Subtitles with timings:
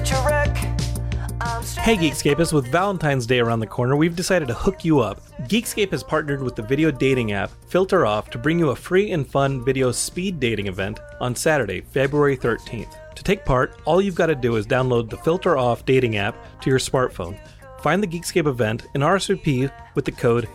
[0.00, 5.20] Hey Geekscapists, with Valentine's Day around the corner, we've decided to hook you up.
[5.42, 9.12] Geekscape has partnered with the video dating app Filter Off to bring you a free
[9.12, 13.14] and fun video speed dating event on Saturday, February 13th.
[13.14, 16.34] To take part, all you've got to do is download the Filter Off dating app
[16.62, 17.38] to your smartphone.
[17.82, 20.48] Find the Geekscape event and RSVP with the code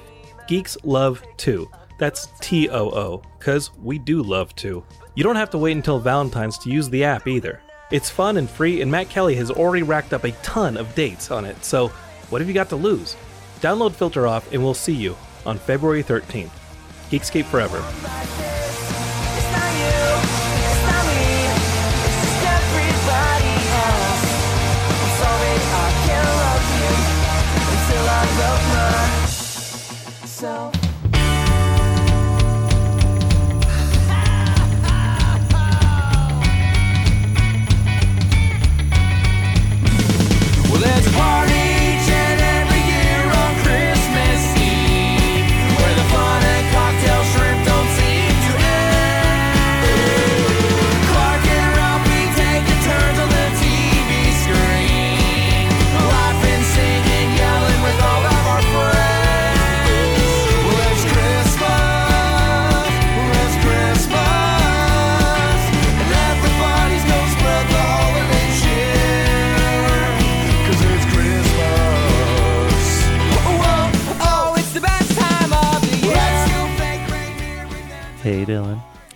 [0.50, 1.68] GeeksLove2.
[2.00, 4.84] That's T O O, because we do love to.
[5.16, 7.62] You don't have to wait until Valentine's to use the app either.
[7.96, 11.32] It's fun and free, and Matt Kelly has already racked up a ton of dates
[11.32, 11.88] on it, so
[12.30, 13.16] what have you got to lose?
[13.62, 15.16] Download Filter Off, and we'll see you
[15.46, 16.50] on February 13th.
[17.10, 17.82] Geekscape Forever.
[30.22, 30.85] It's
[40.76, 41.55] Well, there's a party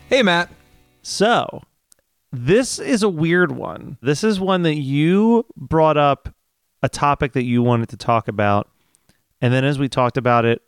[0.10, 0.50] Hey, Matt.
[1.04, 1.62] So,
[2.32, 4.00] this is a weird one.
[4.02, 6.34] This is one that you brought up
[6.82, 8.68] a topic that you wanted to talk about.
[9.40, 10.64] And then as we talked about it,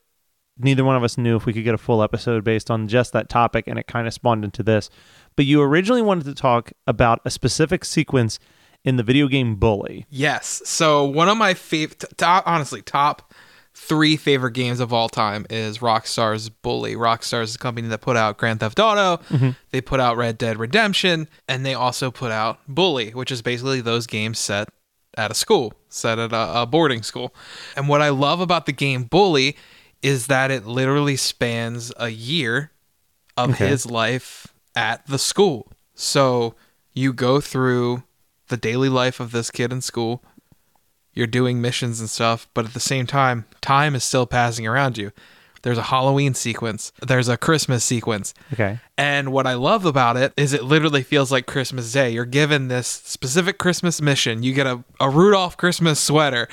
[0.60, 3.14] neither one of us knew if we could get a full episode based on just
[3.14, 3.66] that topic.
[3.66, 4.92] And it kind of spawned into this.
[5.36, 8.38] But you originally wanted to talk about a specific sequence
[8.84, 10.06] in the video game Bully.
[10.12, 10.62] Yes.
[10.66, 13.34] So one of my favorite, honestly, top
[13.74, 16.96] three favorite games of all time is Rockstar's Bully.
[16.96, 19.22] Rockstar is the company that put out Grand Theft Auto.
[19.30, 19.50] Mm-hmm.
[19.72, 23.82] They put out Red Dead Redemption, and they also put out Bully, which is basically
[23.82, 24.70] those games set
[25.18, 27.34] at a school, set at a, a boarding school.
[27.76, 29.58] And what I love about the game Bully
[30.02, 32.72] is that it literally spans a year
[33.38, 33.68] of Okay.
[33.68, 35.72] his life at the school.
[35.96, 36.56] So
[36.94, 38.04] you go through
[38.48, 40.24] the daily life of this kid in school.
[41.14, 44.98] You're doing missions and stuff, but at the same time, time is still passing around
[44.98, 45.12] you.
[45.64, 48.34] There's a Halloween sequence, there's a Christmas sequence.
[48.54, 48.80] Okay.
[48.98, 52.10] And what I love about it is it literally feels like Christmas Day.
[52.10, 54.42] You're given this specific Christmas mission.
[54.42, 56.48] You get a, a Rudolph Christmas sweater.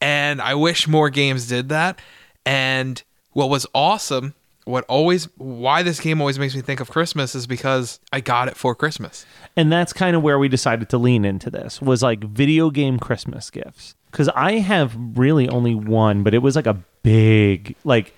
[0.00, 2.00] And I wish more games did that.
[2.44, 4.34] And what was awesome,
[4.64, 8.48] what always, why this game always makes me think of Christmas is because I got
[8.48, 9.24] it for Christmas.
[9.56, 12.98] and that's kind of where we decided to lean into this was like video game
[13.00, 18.14] christmas gifts because i have really only one but it was like a big like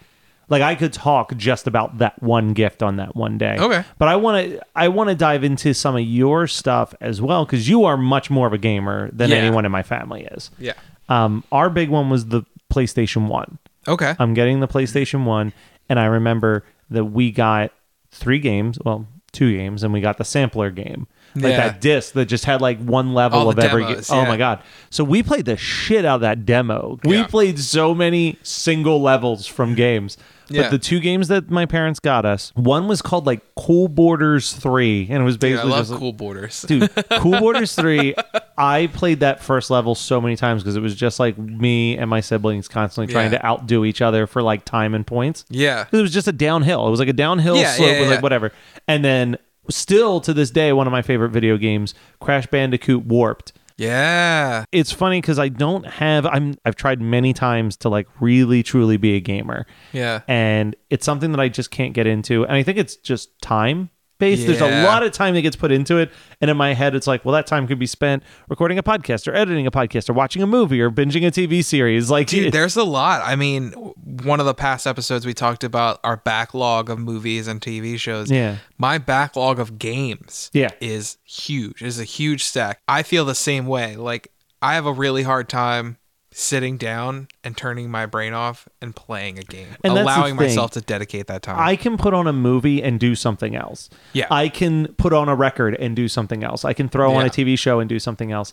[0.48, 3.84] like i could talk just about that one gift on that one day Okay.
[3.98, 7.44] but i want to i want to dive into some of your stuff as well
[7.44, 9.36] because you are much more of a gamer than Yeah.
[9.36, 10.72] anyone in my family is Yeah.
[11.08, 12.42] um our big one was the
[12.72, 13.58] playstation 1
[13.88, 14.14] Okay.
[14.20, 15.52] I'm getting the PlayStation 1
[15.88, 17.72] and I remember that we got
[18.12, 21.08] three games, well, two games and we got the sampler game.
[21.34, 21.56] Like Yeah.
[21.68, 24.18] that disc that just had like one level All of every demos, game.
[24.18, 24.28] Oh yeah.
[24.28, 24.60] my god.
[24.90, 26.98] So we played the shit out of that demo.
[27.04, 27.26] We Yeah.
[27.26, 30.18] played so many single levels from games.
[30.48, 30.68] But Yeah.
[30.68, 35.06] the two games that my parents got us, one was called like Cool Borders 3
[35.08, 36.62] and it was Dude, I basically love just like- Cool Borders.
[36.68, 38.14] Dude, Cool Borders 3,
[38.58, 42.10] I played that first level so many times because it was just like me and
[42.10, 45.46] my siblings constantly trying to outdo each other for like time and points.
[45.48, 45.86] Yeah.
[45.90, 46.86] It was just a downhill.
[46.86, 48.14] It was like a downhill slope yeah, with yeah.
[48.16, 48.52] like whatever.
[48.86, 49.38] And then
[49.68, 53.52] still to this day one of my favorite video games, Crash Bandicoot Warped.
[53.76, 54.64] Yeah.
[54.70, 58.96] It's funny because I don't have I'm I've tried many times to like really truly
[58.96, 59.66] be a gamer.
[59.92, 60.20] Yeah.
[60.28, 62.44] And it's something that I just can't get into.
[62.44, 63.90] And I think it's just time
[64.22, 64.46] based.
[64.46, 66.10] There's a lot of time that gets put into it.
[66.40, 69.26] And in my head, it's like, well, that time could be spent recording a podcast
[69.26, 72.10] or editing a podcast or watching a movie or binging a TV series.
[72.10, 73.20] Like, Dude, there's a lot.
[73.24, 77.60] I mean, one of the past episodes we talked about our backlog of movies and
[77.60, 78.30] TV shows.
[78.30, 78.58] Yeah.
[78.78, 80.70] My backlog of games Yeah.
[80.80, 81.82] is huge.
[81.82, 82.80] Is a huge stack.
[82.88, 83.96] I feel the same way.
[83.96, 84.28] Like
[84.60, 85.98] I have a really hard time
[86.34, 89.68] sitting down and turning my brain off and playing a game.
[89.84, 91.56] And allowing myself to dedicate that time.
[91.58, 93.90] I can put on a movie and do something else.
[94.12, 94.26] Yeah.
[94.30, 96.64] I can put on a record and do something else.
[96.64, 98.52] I can throw on a TV show and do something else.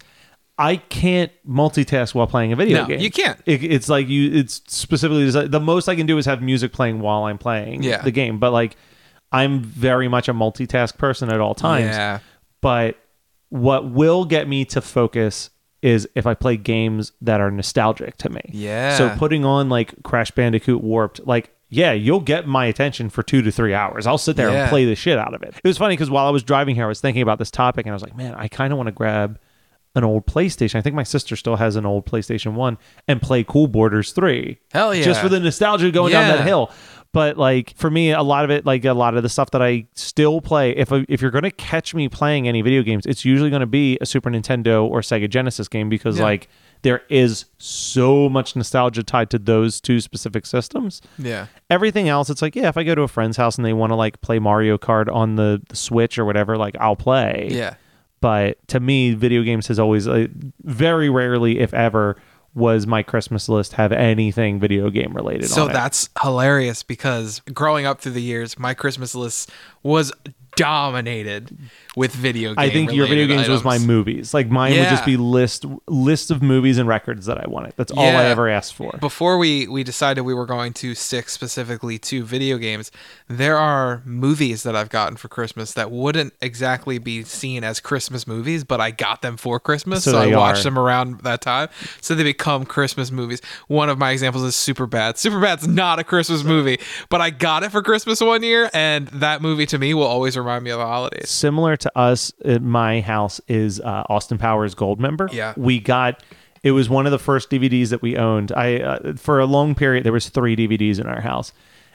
[0.58, 3.00] I can't multitask while playing a video No, game.
[3.00, 3.40] you can't.
[3.46, 4.30] It, it's like you.
[4.34, 7.84] It's specifically desi- the most I can do is have music playing while I'm playing
[7.84, 8.02] Yeah.
[8.02, 8.40] the game.
[8.40, 8.76] But like,
[9.32, 11.96] I'm very much a multitask person at all times.
[11.96, 12.20] Yeah.
[12.60, 12.98] But
[13.48, 15.50] what will get me to focus
[15.82, 18.42] is if I play games that are nostalgic to me.
[18.50, 18.98] Yeah.
[18.98, 23.42] So putting on like Crash Bandicoot Warped, like yeah, you'll get my attention for two
[23.44, 24.08] to three hours.
[24.08, 24.62] I'll sit there Yeah.
[24.64, 25.54] and play the shit out of it.
[25.64, 27.86] It was funny because while I was driving here, I was thinking about this topic
[27.86, 29.40] and I was like, man, I kind of want to grab
[29.96, 30.76] an old PlayStation.
[30.76, 32.78] I think my sister still has an old PlayStation 1
[33.08, 34.58] and play Cool Borders 3.
[34.72, 35.04] Hell yeah.
[35.04, 36.72] Just for the nostalgia going down that hill.
[37.12, 39.64] But like for me, a lot of it, like a lot of the stuff that
[39.64, 43.50] I still play, if if you're gonna catch me playing any video games, it's usually
[43.50, 46.24] gonna be a Super Nintendo or Sega Genesis game because Yeah.
[46.26, 46.50] like
[46.84, 51.02] there is so much nostalgia tied to those two specific systems.
[51.18, 51.48] yeah.
[51.70, 53.90] Everything else, it's like yeah, if I go to a friend's house and they want
[53.90, 57.48] to like play Mario Kart on the, the Switch or whatever, like I'll play.
[57.52, 57.74] Yeah.
[58.22, 60.28] But to me, video games has always uh,
[60.64, 62.18] very rarely, if ever,
[62.54, 65.50] was my Christmas list have anything video game related.
[65.50, 65.74] So on it.
[65.74, 69.52] that's hilarious because growing up through the years, my Christmas list
[69.84, 70.12] was
[70.60, 71.58] dominated
[71.96, 72.50] with video.
[72.50, 72.58] games.
[72.58, 74.34] I think your video games was my movies.
[74.34, 77.74] Like mine would just be list list of movies and records that I wanted.
[77.78, 78.98] That's all I ever asked for.
[79.00, 82.92] Before we we decided we were going to stick specifically to video games,
[83.28, 88.28] there are movies that I've gotten for Christmas that wouldn't exactly be seen as Christmas
[88.28, 90.64] movies, but I got them for Christmas, So so, I watched are.
[90.66, 91.70] them around that time.
[92.02, 93.42] So they become Christmas movies.
[93.68, 95.14] One of my examples is Superbad.
[95.16, 96.80] Superbad's not a Christmas movie,
[97.10, 100.36] but I got it for Christmas one year, and that movie to me will always
[100.38, 101.30] remind me of the holidays.
[101.30, 105.30] Similar to us at my house is uh, Austin Powers Gold Member.
[105.32, 105.54] Yeah.
[105.58, 106.24] we got.
[106.64, 108.52] It was one of the first DVDs that we owned.
[108.52, 111.54] I uh, for a long period there was three DVDs in our house,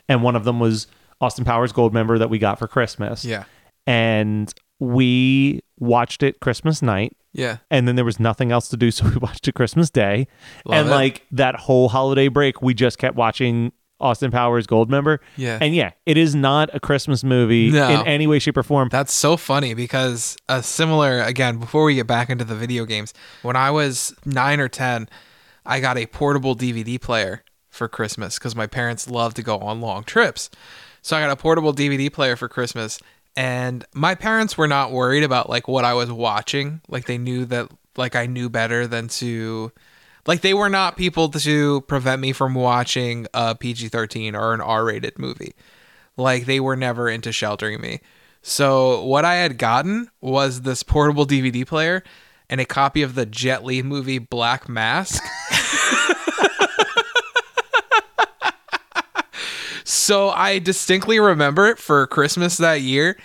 [0.08, 0.86] and one of them was
[1.20, 3.24] Austin Powers Gold Member that we got for Christmas.
[3.24, 3.44] Yeah.
[3.86, 7.16] and we watched it Christmas night.
[7.32, 7.56] Yeah.
[7.68, 10.28] and then there was nothing else to do, so we watched it Christmas Day.
[10.64, 10.92] Love and it.
[10.92, 13.72] like that whole holiday break, we just kept watching
[14.04, 15.20] Austin Powers Gold member.
[15.36, 15.58] Yeah.
[15.60, 17.88] And yeah, it is not a Christmas movie No.
[17.88, 18.88] in any way, shape, or form.
[18.90, 23.14] That's so funny because a similar again before we get back into the video games,
[23.42, 25.08] when I was 9 or 10,
[25.66, 29.80] I got a portable DVD player for Christmas cuz my parents love to go on
[29.80, 30.50] long trips.
[31.02, 32.98] So I got a portable DVD player for Christmas
[33.36, 36.82] and my parents were not worried about like what I was watching.
[36.88, 39.72] Like they knew that like I knew better than to
[40.26, 45.18] like they were not people to prevent me from watching a PG-13 or an R-rated
[45.18, 45.54] movie.
[46.16, 48.00] Like they were never into sheltering me.
[48.42, 52.02] So what I had gotten was this portable DVD player
[52.48, 55.22] and a copy of the Jet Li movie Black Mask.
[59.84, 63.16] so I distinctly remember it for Christmas that year.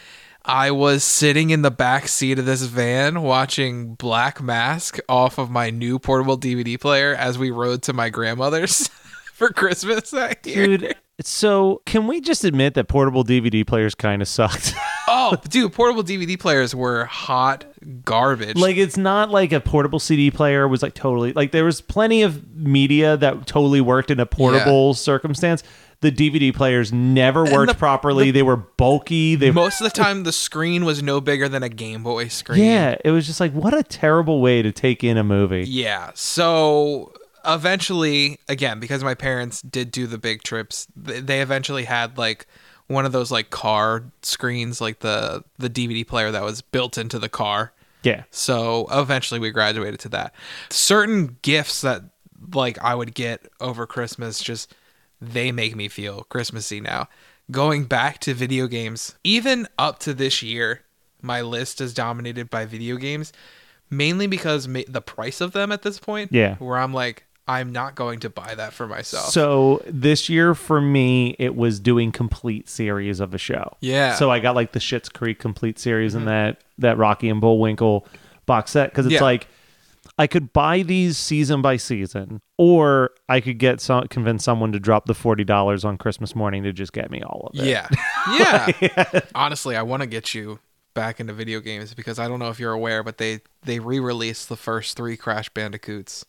[0.45, 5.49] I was sitting in the back seat of this van watching Black Mask off of
[5.51, 8.87] my new portable DVD player as we rode to my grandmother's
[9.33, 10.77] for Christmas that year.
[10.77, 14.73] Dude, so can we just admit that portable DVD players kind of sucked?
[15.11, 17.65] Oh, dude, portable DVD players were hot
[18.05, 18.55] garbage.
[18.57, 22.21] like it's not like a portable CD player was like totally like there was plenty
[22.21, 25.63] of media that totally worked in a portable circumstance.
[26.01, 28.31] The DVD players never worked the- properly.
[28.31, 29.35] they were bulky.
[29.35, 32.63] They most of the time, the screen was no bigger than a Game Boy screen.
[32.63, 35.65] Yeah, it was just like what a terrible way to take in a movie.
[35.67, 36.11] Yeah.
[36.13, 37.11] So
[37.45, 42.47] eventually, again, because my parents did do the big trips, they eventually had like
[42.87, 47.19] one of those like car screens, like the the DVD player that was built into
[47.19, 47.73] the car.
[48.03, 48.23] Yeah.
[48.31, 50.33] So eventually we graduated to that.
[50.69, 52.03] Certain gifts that
[52.53, 54.73] like I would get over Christmas just
[55.21, 57.07] they make me feel Christmassy now.
[57.51, 60.81] Going back to video games, even up to this year,
[61.21, 63.33] my list is dominated by video games
[63.91, 66.55] mainly because ma- the price of them at this point Yeah.
[66.57, 69.31] where I'm like I'm not going to buy that for myself.
[69.31, 73.75] So this year for me, it was doing complete series of a show.
[73.81, 74.09] Yeah.
[74.11, 74.19] Mm-hmm.
[74.19, 78.07] So I got like the Schitt's Creek complete series and that that Rocky and Bullwinkle
[78.45, 79.23] box set because it's Yeah.
[79.23, 79.47] like
[80.19, 84.81] I could buy these season by season, or I could get some convince someone to
[84.81, 87.65] drop the forty dollars on Christmas morning to just get me all of it.
[87.65, 87.87] yeah.
[88.37, 89.21] Yeah.
[89.35, 90.59] Honestly, I want to get you
[90.93, 94.49] back into video games because I don't know if you're aware, but they they re-released
[94.49, 96.25] the first 3 Crash Bandicoots.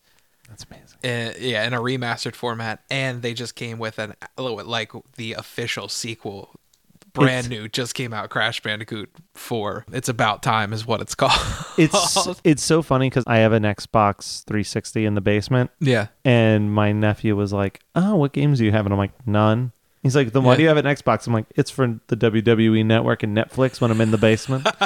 [0.48, 0.98] That's amazing.
[1.02, 5.88] in, yeah, in a remastered format, and they just came with an like the official
[5.88, 6.54] sequel,
[7.12, 9.84] brand It's- new, just came out, Crash Bandicoot Four.
[9.92, 11.32] It's about time, is what it's called.
[11.78, 16.72] It's it's so funny because I have an Xbox 360 in the basement, yeah, and
[16.72, 20.16] my nephew was like, "Oh, what games do you have?" And I'm like, "None." He's
[20.16, 20.56] like, "Then why Yeah.
[20.56, 23.90] do you have an Xbox?" I'm like, "It's for the WWE Network and Netflix when
[23.90, 24.66] I'm in the basement."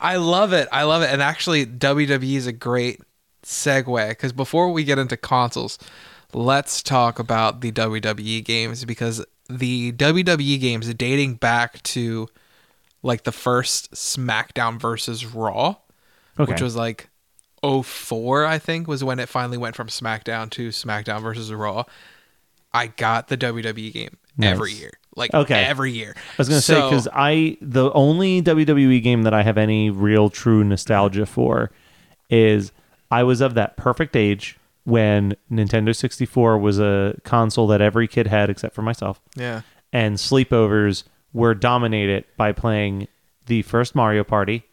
[0.00, 0.68] I love it.
[0.72, 3.00] I love it, and actually, WWE is a great
[3.42, 5.78] segue because before we get into consoles,
[6.34, 12.28] let's talk about the WWE games because the WWE games dating back to
[13.02, 15.76] like the first SmackDown versus Raw.
[16.38, 16.52] Okay.
[16.52, 17.08] which was like
[17.62, 21.84] 04 I think was when it finally went from SmackDown to SmackDown versus Raw.
[22.72, 24.92] I got the WWE game every year.
[25.16, 25.64] Like Okay.
[25.64, 26.14] every year.
[26.16, 30.30] I was gonna say because I the only WWE game that I have any real
[30.30, 31.72] true nostalgia for
[32.30, 32.70] is
[33.10, 34.57] I was of that perfect age
[34.88, 39.60] when Nintendo 64 was a console that every kid had except for myself, Yeah.
[39.92, 43.06] and sleepovers were dominated by playing
[43.46, 44.64] the first Mario Party,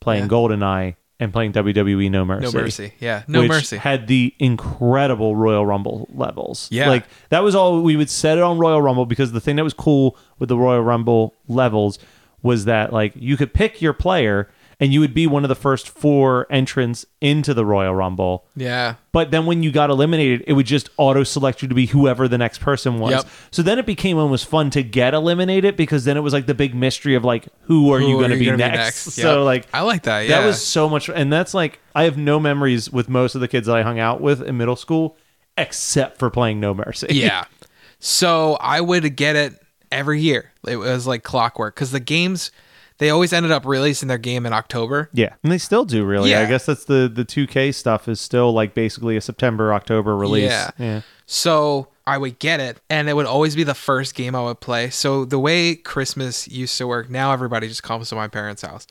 [0.00, 0.28] playing Yeah.
[0.28, 2.44] GoldenEye, and playing WWE No Mercy.
[2.56, 2.92] No mercy.
[3.00, 3.22] Yeah.
[3.28, 3.76] No which mercy.
[3.78, 6.68] Had the incredible Royal Rumble levels.
[6.70, 6.88] Yeah.
[6.88, 9.64] Like that was all we would set it on Royal Rumble because the thing that
[9.64, 11.98] was cool with the Royal Rumble levels
[12.42, 14.48] was that like you could pick your player
[14.84, 18.44] and you would be one of the first four entrants into the Royal Rumble.
[18.54, 18.96] yeah.
[19.12, 22.28] But then when you got eliminated, it would just auto select you to be whoever
[22.28, 23.12] the next person was.
[23.12, 23.26] Yep.
[23.52, 26.54] So then it became almost fun to get eliminated because then it was like the
[26.54, 29.06] big mystery of like who are Who you going to be next?
[29.06, 29.16] next?
[29.22, 30.28] So like I like that.
[30.28, 30.40] Yeah.
[30.40, 33.48] that was so much, and that's like I have no memories with most of the
[33.48, 35.16] kids that I hung out with in middle school,
[35.56, 37.06] except for playing No Mercy.
[37.10, 37.44] yeah.
[38.00, 39.54] So I would get it
[39.90, 40.52] every year.
[40.68, 42.50] It was like clockwork because the games
[42.98, 45.10] they always ended up releasing their game in October.
[45.12, 46.34] yeah, and they still do really.
[46.34, 50.16] I guess that's the the two K stuff is still like basically a September October
[50.16, 50.50] release.
[50.50, 50.70] Yeah.
[50.78, 51.00] yeah.
[51.26, 54.60] So I would get it, and it would always be the first game I would
[54.60, 54.90] play.
[54.90, 58.86] So the way Christmas used to work, now everybody just comes to my parents' house.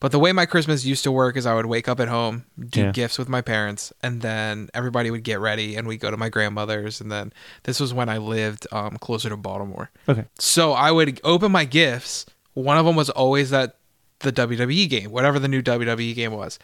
[0.00, 2.44] But the way my Christmas used to work is I would wake up at home,
[2.58, 2.90] do Yeah.
[2.92, 6.28] gifts with my parents, and then everybody would get ready, and we'd go to my
[6.28, 7.00] grandmother's.
[7.00, 7.32] And then
[7.62, 9.90] this was when I lived um, closer to Baltimore.
[10.08, 10.24] Okay.
[10.38, 12.26] So I would open my gifts.
[12.56, 13.76] One of them was always that
[14.20, 16.58] the WWE game, whatever the new WWE game was,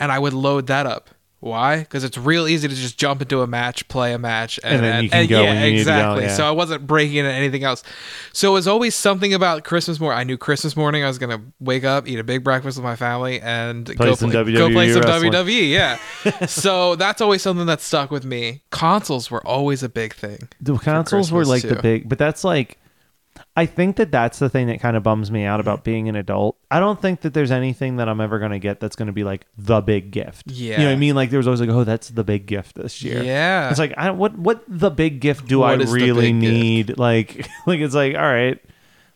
[0.00, 1.10] and I would load that up.
[1.38, 1.80] Why?
[1.80, 4.84] Because it's real easy to just jump into a match, play a match, and, And
[4.84, 6.24] then you can go yeah, when you need to go, exactly.
[6.24, 6.36] yeah.
[6.36, 7.84] So I wasn't breaking into anything else.
[8.32, 10.20] So it was always something about Christmas morning.
[10.20, 12.94] I knew Christmas morning I was gonna wake up, eat a big breakfast with my
[12.96, 15.32] family, and go some play, WWE go play some wrestling.
[15.32, 15.70] WWE.
[15.70, 16.46] Yeah.
[16.46, 18.62] so that's always something that stuck with me.
[18.70, 20.48] Consoles were always a big thing.
[20.60, 22.78] The consoles were like the big, but that's like,
[23.54, 25.84] I think that that's the thing that kind of bums me out about mm-hmm.
[25.90, 26.56] being an adult.
[26.70, 29.12] I don't think that there's anything that I'm ever going to get that's going to
[29.12, 30.50] be like the big gift.
[30.50, 30.72] Yeah.
[30.72, 31.14] you know what I mean?
[31.14, 33.22] Like there was always like, oh, that's the big gift this year.
[33.22, 33.68] Yeah.
[33.68, 36.52] it's like I don't, what what the big gift do What I really big gift?
[36.52, 36.98] need?
[37.02, 38.62] Like like it's like all right.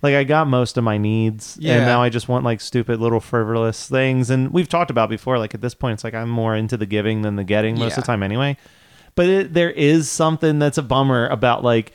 [0.02, 1.76] Like I got most of my needs, Yeah.
[1.76, 4.28] and now I just want like stupid little frivolous things.
[4.28, 5.38] And we've talked about before.
[5.38, 7.96] Like at this point, it's like I'm more into the giving than the getting most
[7.96, 8.58] of the time, anyway
[9.16, 11.92] but it, there is something that's a bummer about like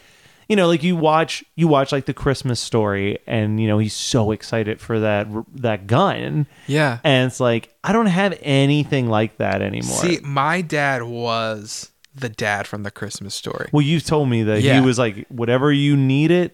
[0.51, 3.93] you know like you watch you watch like the christmas story and you know he's
[3.96, 7.00] so excited for that that gun Yeah.
[7.03, 12.27] and it's like i don't have anything like that anymore See, my dad was the
[12.29, 13.70] dad from the Christmas story.
[13.72, 14.75] well you've told me that Yeah.
[14.79, 16.51] he was like whatever you needed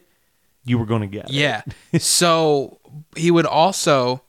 [0.63, 1.31] you were going to get it.
[1.31, 1.61] Yeah.
[1.99, 2.79] so
[3.15, 4.21] he would also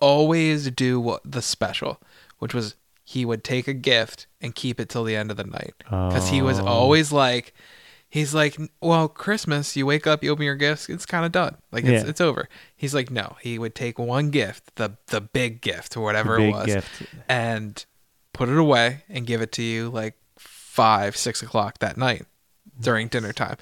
[0.00, 1.98] always do what the special,
[2.38, 5.44] which was he would take a gift and keep it till the end of the
[5.44, 6.66] night because he was Oh.
[6.66, 7.54] always like
[8.08, 11.56] he's like well christmas you wake up you open your gifts it's kind of done
[11.72, 12.08] like it's, Yeah.
[12.08, 16.00] it's over he's like no he would take one gift the the big gift or
[16.02, 17.02] whatever it was gift.
[17.28, 17.84] and
[18.32, 22.24] put it away and give it to you like five six o'clock that night
[22.80, 23.56] during dinner time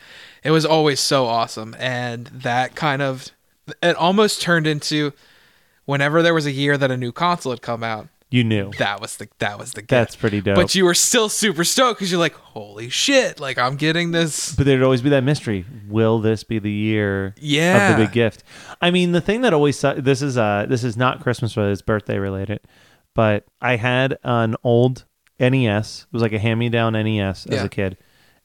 [0.45, 3.31] it was always so awesome and that kind of
[3.83, 5.13] it almost turned into
[5.87, 9.01] whenever there was a year that a new console had come out you knew that
[9.01, 9.91] was the that was the gift.
[9.91, 10.57] That's pretty dope.
[10.57, 13.39] But you were still super stoked because you're like, holy shit!
[13.41, 14.55] Like I'm getting this.
[14.55, 17.91] but there'd always be that mystery will this be the year Yeah.
[17.93, 18.43] of the big gift
[18.81, 21.73] i mean the thing that always su- this is uh this is not christmas related
[21.75, 22.59] it's birthday related
[23.15, 25.05] but i had an old
[25.39, 26.07] NES.
[26.09, 27.65] It was like a hand me down NES as Yeah.
[27.65, 27.99] a kid,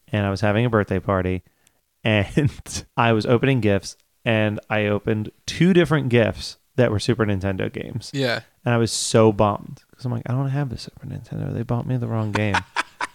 [0.09, 1.41] and I was having a birthday party,
[2.03, 3.95] and I was opening gifts,
[4.25, 8.41] and I opened two different gifts that were Super Nintendo games, Yeah.
[8.65, 11.53] and I was so bummed because I'm like, I don't have the Super Nintendo.
[11.53, 12.55] They bought me the wrong game.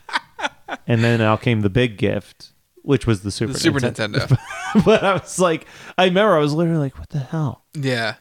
[0.86, 4.84] and then out came the big gift, which was the Super The Super Ninten- Nintendo.
[4.84, 7.64] but I was like, I remember I was literally like, what the hell?
[7.74, 8.14] yeah.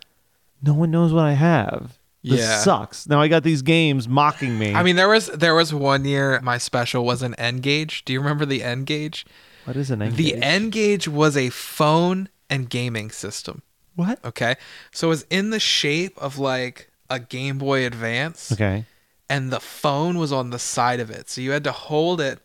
[0.64, 2.00] No one knows what I have.
[2.24, 2.58] This Yeah.
[2.60, 3.08] sucks.
[3.08, 4.74] Now I got these games mocking me.
[4.74, 8.04] I mean, there was there was one year my special was an N-Gage.
[8.04, 9.28] Do you remember the N-Gage?
[9.66, 10.36] what is an N The?
[10.42, 13.62] N-Gage was a phone and gaming system.
[13.96, 14.24] What?
[14.26, 14.56] Okay,
[14.92, 18.86] so it was in the shape of like a Game Boy Advance, Okay.
[19.30, 21.30] and the phone was on the side of it.
[21.30, 22.40] So you had to hold it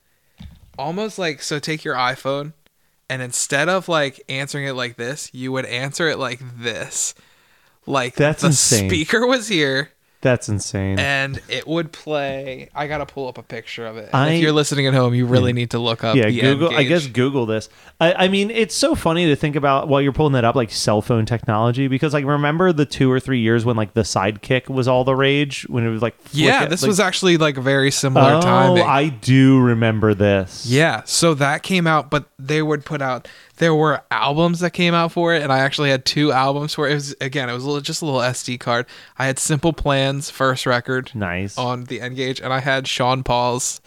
[0.78, 1.58] almost like so.
[1.58, 2.52] Take your iPhone,
[3.08, 7.14] and instead of like answering it like this, you would answer it like this.
[7.86, 8.88] Like That's the insane.
[8.90, 9.90] speaker was here.
[10.22, 10.98] That's insane.
[10.98, 12.68] and it would play.
[12.74, 14.10] I gotta pull up a picture of it.
[14.12, 16.14] I- if you're listening at home, you really need to look up.
[16.16, 16.76] yeah, the Google.
[16.76, 17.68] I guess Google this.
[18.00, 20.70] I, I mean, it's so funny to think about while you're pulling that up, like
[20.70, 24.68] cell phone technology, because like remember the two or three years when like the Sidekick
[24.68, 27.56] was all the rage when it was like Yeah, it, this like- was actually like
[27.56, 28.70] very similar oh, time.
[28.72, 28.88] oh, timing.
[28.90, 30.66] I do remember this.
[30.66, 33.26] yeah, so that came out, but they would put out.
[33.60, 36.88] There were albums that came out for it, and I actually had two albums for
[36.88, 36.92] it.
[36.92, 38.86] It was again, it was a little, just a little SD card.
[39.18, 41.56] I had Simple Plans first record Nice.
[41.58, 43.80] on the N-Gage, and I had Sean Paul's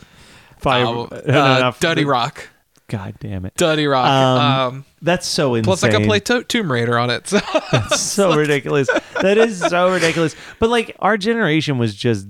[0.60, 0.86] Fire.
[0.86, 2.50] album, uh, Dutty Rock.
[2.88, 3.56] God damn it.
[3.56, 4.08] Dutty Rock.
[4.08, 4.40] Um,
[4.76, 5.64] Um, That's so insane.
[5.66, 7.28] plus, I could play to- Tomb Raider on it.
[7.28, 7.40] So
[7.96, 8.88] so ridiculous.
[9.22, 10.36] That is so ridiculous.
[10.60, 12.28] But like our generation was just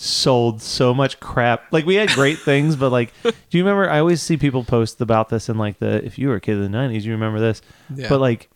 [0.00, 1.72] sold so much crap.
[1.72, 5.00] Like we had great things, but like do you remember I always see people post
[5.00, 7.40] about this in like the if you were a kid in the nineties, you remember
[7.40, 7.60] this.
[7.94, 8.08] Yeah.
[8.08, 8.48] But like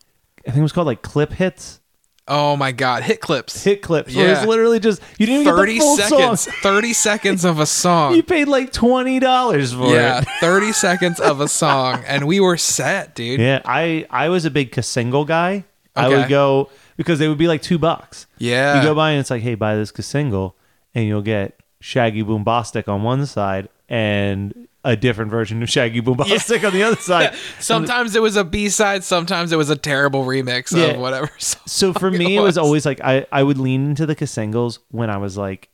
[0.46, 1.80] I think it was called like clip hits.
[2.28, 3.64] Oh my god, hit clips.
[3.64, 4.14] Hit clips.
[4.14, 6.40] Where it was literally just you didn't even get 30 the full seconds.
[6.42, 6.54] song.
[6.62, 8.14] 30 seconds of a song.
[8.16, 9.94] You paid like twenty dollars for it.
[9.94, 13.40] yeah, 30 seconds of a song and we were set, dude.
[13.40, 15.64] Yeah, I I was a big single guy.
[15.96, 18.26] I would go because they would be like two bucks.
[18.38, 18.76] Yeah.
[18.76, 20.56] You go by and it's like, hey, buy this single,
[20.94, 26.66] and you'll get Shaggy Boombastic on one side and a different version of Shaggy Boombastic
[26.66, 27.34] on the other side.
[27.60, 30.92] Sometimes it was a B-side, sometimes it was a terrible remix Yeah.
[30.94, 31.30] of whatever.
[31.38, 35.08] So for me, it was always like I, I would lean into the singles when
[35.10, 35.68] I was like,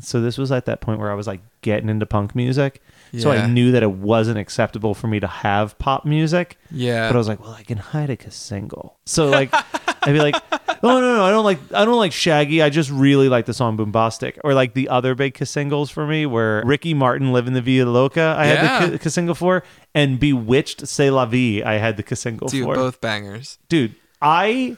[0.00, 2.82] so this was at that point where I was like getting into punk music.
[3.18, 3.46] So I Yeah.
[3.46, 6.58] knew that it wasn't acceptable for me to have pop music.
[6.70, 7.08] Yeah.
[7.08, 8.96] But I was like, well, I can hide a single.
[9.06, 10.34] So like, I'd be like,
[10.82, 12.60] oh no, no, I don't like, I don't like Shaggy.
[12.62, 14.38] I just really like the song Boombastic.
[14.44, 17.86] Or like the other big singles for me were Ricky Martin, "Live in the Via
[17.86, 18.80] Loca." I Yeah.
[18.80, 19.62] had the single for,
[19.94, 22.52] and B*Witched, "C'est la Vie." I had the single for.
[22.52, 23.58] Dude, for both bangers.
[23.68, 24.76] dude i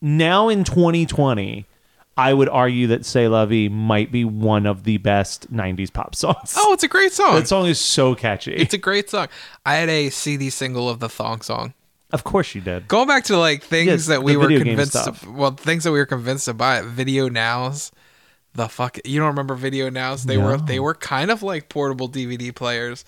[0.00, 1.66] now in 2020
[2.18, 6.14] i would argue that C'est la Vie might be one of the best 90s pop
[6.14, 7.36] songs Oh, it's a great song.
[7.36, 9.28] that song is so catchy It's a great song.
[9.64, 11.72] I had a CD single of the thong song.
[12.12, 15.52] of course you did Going back to like things that we were convinced to, well,
[15.52, 16.82] things that we were convinced to buy.
[16.82, 17.92] Video Nows.
[18.54, 20.24] The fuck you don't remember Video Nows?
[20.24, 23.04] They were they were kind of like portable DVD players,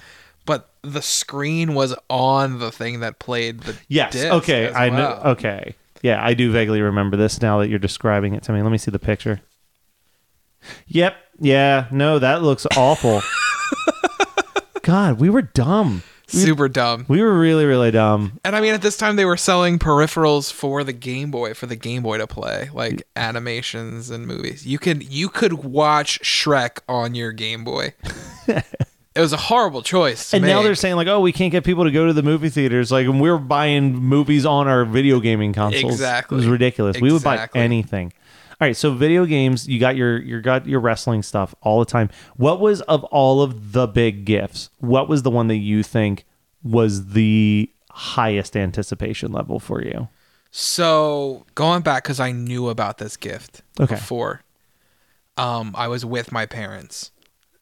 [0.46, 5.74] but the screen was on the thing that played the yes okay i know okay
[6.02, 8.62] yeah i do vaguely remember this now that you're describing it to me.
[8.62, 9.40] Let me see the picture.
[10.86, 11.16] Yep.
[11.40, 11.86] Yeah.
[11.90, 13.22] No that looks awful.
[14.82, 16.02] God we were dumb.
[16.26, 17.06] Super dumb.
[17.08, 18.38] we were really really dumb.
[18.44, 21.66] And I mean, at this time, they were selling peripherals for the Game Boy for
[21.66, 24.64] the Game Boy to play, like animations and movies.
[24.64, 27.94] You could you could watch Shrek on your Game Boy.
[29.14, 30.32] it was a horrible choice.
[30.32, 30.64] And now make.
[30.64, 32.92] they're saying like, oh, we can't get people to go to the movie theaters.
[32.92, 35.94] Like, and we're buying movies on our video gaming consoles.
[35.94, 36.36] Exactly.
[36.36, 37.00] it was ridiculous.
[37.00, 38.12] We would buy anything.
[38.60, 41.86] All right, so video games, you got your you got your wrestling stuff all the
[41.86, 42.10] time.
[42.36, 44.68] What was of all of the big gifts?
[44.78, 46.26] What was the one that you think
[46.62, 50.08] was the highest anticipation level for you?
[50.50, 53.94] So going back because I knew about this gift Okay.
[53.94, 54.42] before.
[55.38, 57.12] Um, I was with my parents.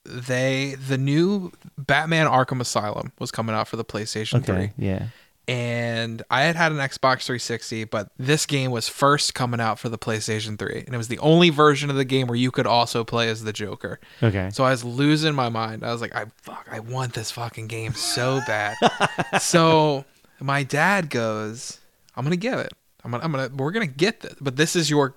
[0.08, 4.84] They the new Batman Arkham Asylum was coming out for the PlayStation Okay, 3.
[4.86, 5.06] yeah.
[5.46, 9.88] and I had had an Xbox 360, but this game was first coming out for
[9.88, 12.66] the PlayStation 3, and it was the only version of the game where you could
[12.66, 13.98] also play as the Joker.
[14.22, 14.50] Okay.
[14.52, 15.84] So I was losing my mind.
[15.84, 18.76] I was like, I fuck, I want this fucking game so bad.
[19.40, 20.04] so
[20.40, 21.80] my dad goes,
[22.16, 22.72] I'm gonna give it.
[23.04, 25.14] I'm gonna, I'm gonna, we're gonna get this, but this is your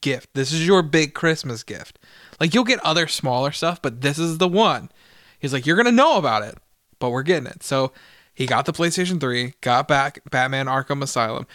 [0.00, 0.30] gift.
[0.34, 1.98] This is your big Christmas gift.
[2.40, 4.90] Like you'll get other smaller stuff, but this is the one.
[5.38, 6.56] He's like, you're gonna know about it,
[6.98, 7.62] but we're getting it.
[7.62, 7.92] So
[8.34, 11.46] he got the PlayStation 3, got back Batman Arkham Asylum,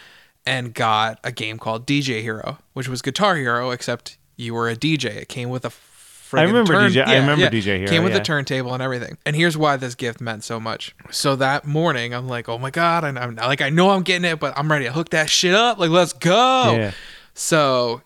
[0.46, 4.76] and got a game called DJ Hero, which was Guitar Hero, except you were a
[4.76, 5.06] DJ.
[5.16, 8.12] It came with a friggin' I remember turn- DJ I remember DJ Hero, Came with
[8.12, 8.18] yeah.
[8.18, 9.16] the turntable and everything.
[9.26, 10.94] And here's why this gift meant so much.
[11.10, 14.30] So that morning, I'm like, oh my god, and I'm like, I know I'm getting
[14.30, 15.78] it, but I'm ready to hook that shit up.
[15.78, 16.76] Like, let's go.
[16.76, 16.92] Yeah.
[17.34, 18.02] So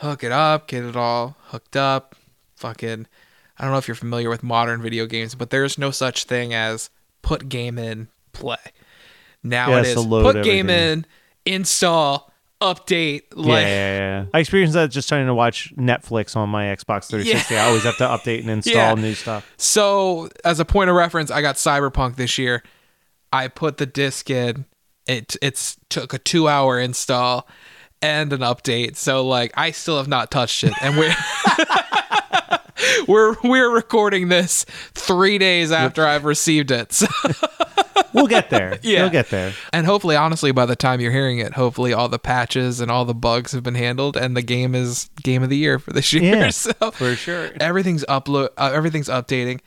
[0.00, 2.14] hook it up, get it all hooked up.
[2.56, 3.06] Fucking,
[3.58, 6.52] I don't know if you're familiar with modern video games, but there's no such thing
[6.52, 6.90] as
[7.22, 8.56] put game in, play.
[9.42, 11.04] Now Yeah, it's is put game everything.
[11.46, 13.22] in, install, update.
[13.34, 14.24] Yeah, Like, yeah, yeah.
[14.34, 17.56] I experienced that just trying to watch Netflix on my Xbox 360.
[17.56, 18.94] I always have to update and install Yeah.
[18.94, 19.50] new stuff.
[19.56, 22.62] So, as a point of reference, I got Cyberpunk this year.
[23.32, 24.66] I put the disc in.
[25.06, 27.48] It it's took a two hour install
[28.02, 28.96] and an update.
[28.96, 31.14] So, like, I still have not touched it, and we're
[33.08, 36.92] we're we're recording this three days after I've received it.
[36.92, 37.06] So,
[38.12, 38.78] We'll get there.
[38.82, 39.02] Yeah.
[39.02, 39.52] We'll get there.
[39.72, 43.04] and hopefully, honestly, by the time you're hearing it, hopefully all the patches and all
[43.04, 46.12] the bugs have been handled, and the game is game of the year for this
[46.12, 46.22] year.
[46.36, 47.50] Yeah, so for sure.
[47.60, 49.60] everything's upload uh, everything's updating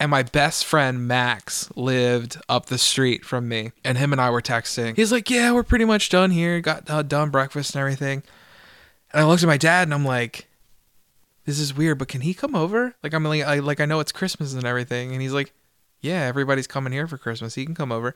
[0.00, 4.28] and my best friend max lived up the street from me and him and i
[4.30, 4.96] were texting.
[4.96, 6.60] He's like yeah we're pretty much done here.
[6.60, 8.22] Got uh, done breakfast and everything.
[9.12, 10.46] And i looked at my dad and i'm like
[11.46, 12.94] this is weird but can he come over?
[13.02, 15.12] Like i'm like I, like i know it's christmas and everything.
[15.12, 15.52] And he's like
[16.00, 17.54] yeah everybody's coming here for christmas.
[17.54, 18.14] He can come over.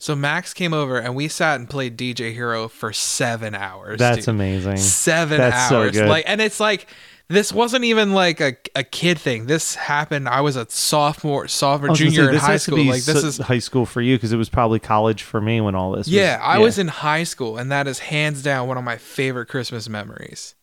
[0.00, 4.18] So max came over and we sat and played dj hero for seven hours That's
[4.26, 4.28] dude.
[4.28, 4.76] amazing.
[4.78, 5.92] seven That's so hours.
[5.92, 6.08] good.
[6.08, 6.86] Like, and it's like
[7.28, 9.46] this wasn't even like a, a kid thing.
[9.46, 10.28] This happened.
[10.28, 12.84] I was a sophomore, sophomore, I was gonna junior say, in this high school.
[12.84, 15.60] Like this so- is high school for you because it was probably college for me
[15.60, 16.06] when all this.
[16.06, 16.40] was- yeah.
[16.42, 19.88] I was in high school, and that is hands down one of my favorite Christmas
[19.88, 20.54] memories.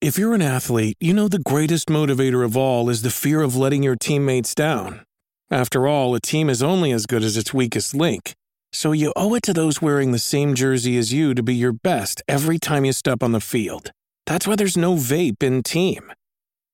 [0.00, 3.56] If you're an athlete, you know the greatest motivator of all is the fear of
[3.56, 5.04] letting your teammates down.
[5.50, 8.34] After all, a team is only as good as its weakest link.
[8.72, 11.72] So you owe it to those wearing the same jersey as you to be your
[11.72, 13.92] best every time you step on the field.
[14.26, 16.12] That's why there's no vape in team.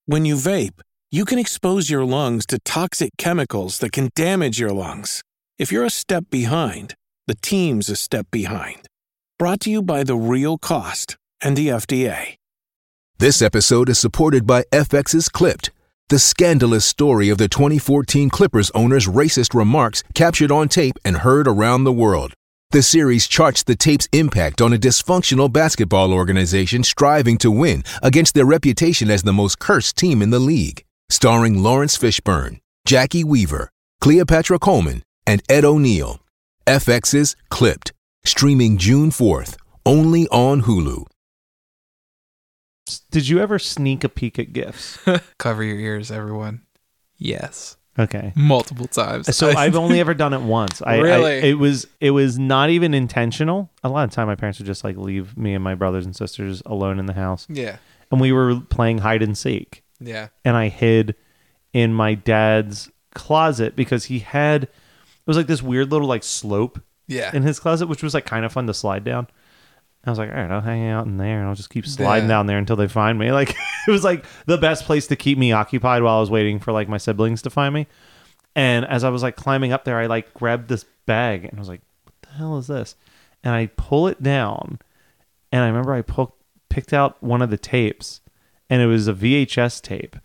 [0.07, 4.73] When you vape, you can expose your lungs to toxic chemicals that can damage your
[4.73, 5.23] lungs.
[5.59, 6.95] If you're a step behind,
[7.27, 8.87] the team's a step behind.
[9.39, 12.37] Brought to you by The Real Cost and the FDA.
[13.19, 15.71] This episode is supported by FX's Clipped,
[16.09, 21.47] the scandalous story of the 2014 Clippers owner's racist remarks captured on tape and heard
[21.47, 22.33] around the world.
[22.73, 28.35] The series charts the tape's impact on a dysfunctional basketball organization striving to win against
[28.35, 30.85] their reputation as the most cursed team in the league.
[31.09, 36.21] Starring Laurence Fishburne, Jacki Weaver, Cleopatra Coleman, and Ed O'Neill.
[36.65, 37.93] FX's Clipped,
[38.25, 41.07] streaming June 4th, only on Hulu.
[43.11, 44.97] Did you ever sneak a peek at gifts?
[45.39, 46.61] Cover your ears, everyone.
[47.17, 48.33] Yes, Okay.
[48.37, 49.37] multiple times.
[49.37, 50.81] So I've only ever done it once.
[50.83, 51.33] I, I- Really?
[51.51, 53.71] it was it was not even intentional.
[53.85, 56.15] A lot of time, my parents would just like leave me and my brothers and
[56.15, 57.77] sisters alone in the house, yeah,
[58.11, 59.83] and we were playing hide and seek.
[60.01, 61.15] yeah, and I hid
[61.73, 64.71] in my dad's closet because he had it
[65.27, 67.35] was like this weird little like slope yeah.
[67.35, 69.27] in his closet, which was like kind of fun to slide down.
[70.05, 72.25] I was like, all right, I'll hang out in there and I'll just keep sliding
[72.29, 72.37] Yeah.
[72.37, 73.31] down there until they find me.
[73.33, 73.55] Like
[73.87, 76.73] it was like the best place to keep me occupied while I was waiting for
[76.73, 77.87] like my siblings to find me.
[78.57, 81.59] And as I was like climbing up there, I like grabbed this bag and I
[81.59, 82.95] was like, what the hell is this?
[83.45, 84.79] And I pull it down
[85.53, 86.03] and I remember I
[86.69, 88.21] picked out one of the tapes
[88.69, 90.17] and it was a VHS tape.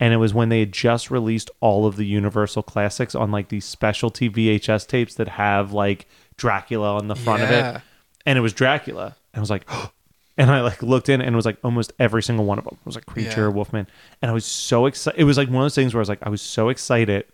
[0.00, 3.48] And it was when they had just released all of the Universal classics on like
[3.48, 7.80] these specialty VHS tapes that have like Dracula on the front of Yeah.
[8.26, 9.16] And it was Dracula.
[9.32, 9.68] And I was like,
[10.38, 12.76] and I like looked in and it was like almost every single one of them.
[12.80, 13.48] It was like Creature, Yeah.
[13.48, 13.86] Wolfman.
[14.22, 15.20] And I was so excited.
[15.20, 17.24] It was like one of those things where I was like, I was so excited,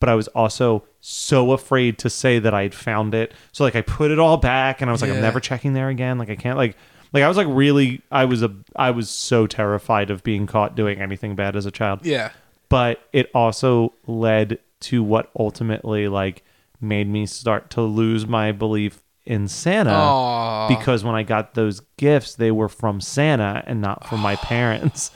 [0.00, 3.32] but I was also so afraid to say that I'd found it.
[3.52, 5.88] So like I put it all back and I was like, I'm never checking there
[5.88, 6.18] again.
[6.18, 6.76] Like I can't like
[7.12, 10.74] like I was like really I was a I was so terrified of being caught
[10.76, 12.04] doing anything bad as a child.
[12.06, 12.30] yeah.
[12.68, 16.44] But it also led to what ultimately like
[16.80, 20.66] made me start to lose my belief in Santa Aw.
[20.66, 25.12] because when I got those gifts, they were from Santa and not from my parents.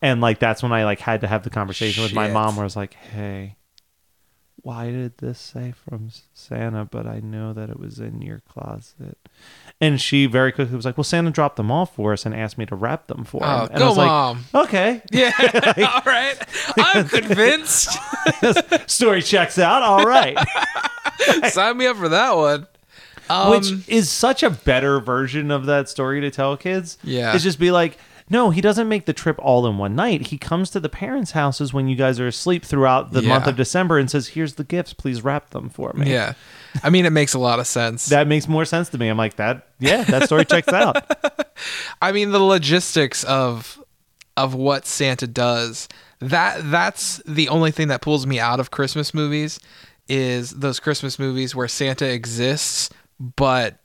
[0.00, 2.62] And like that's when I like had to have the conversation with my mom where
[2.62, 3.56] I was like, "Hey,
[4.62, 9.18] why did this say from Santa but I know that it was in your closet?"
[9.78, 12.56] And she very quickly was like, "Well, Santa dropped them off for us and asked
[12.56, 14.44] me to wrap them for oh, him." Oh, and I go, was like, Mom.
[14.54, 15.32] "Okay." Yeah.
[15.94, 16.38] All right.
[16.78, 17.90] I'm convinced.
[18.90, 19.82] Story checks out.
[19.82, 20.38] All right.
[21.50, 22.66] Sign me up for that one.
[23.30, 26.98] Um, Which is such a better version of that story to tell kids.
[27.04, 27.34] Yeah.
[27.34, 27.96] Is just be like,
[28.28, 30.28] no, he doesn't make the trip all in one night.
[30.28, 33.56] He comes to the parents' houses when you guys are asleep throughout the month of
[33.56, 34.92] December and says, here's the gifts.
[34.92, 36.10] Please wrap them for me.
[36.10, 36.34] yeah.
[36.84, 38.06] I mean, it makes a lot of sense.
[38.06, 39.08] That makes more sense to me.
[39.08, 41.04] I'm like, that, yeah, that story checks out.
[42.00, 43.82] I mean, the logistics of
[44.36, 45.88] of what Santa does.
[46.20, 49.58] that that's the only thing that pulls me out of Christmas movies
[50.08, 53.76] is those Christmas movies where Santa exists, but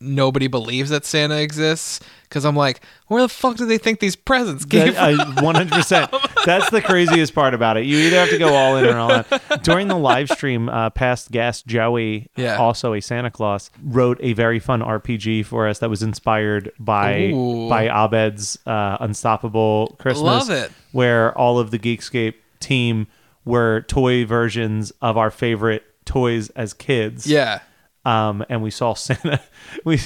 [0.00, 2.00] nobody believes that Santa exists.
[2.22, 5.02] Because I'm like, where the fuck do they think these presents came from?
[5.02, 6.44] I- 100%.
[6.44, 7.86] That's the craziest part about it.
[7.86, 9.62] You either have to go all in or all out.
[9.64, 12.56] During the live stream, uh, past guest Joey, Yeah.
[12.58, 17.30] also a Santa Claus, wrote a very fun RPG for us that was inspired by
[17.32, 17.68] Ooh.
[17.70, 20.22] by Abed's uh, Unstoppable Christmas.
[20.22, 20.70] Love it.
[20.92, 23.06] Where all of the Geekscape team
[23.46, 27.26] were toy versions of our favorite toys as kids.
[27.26, 27.60] yeah.
[28.08, 29.40] Um, and we saw Santa.
[29.84, 29.98] We,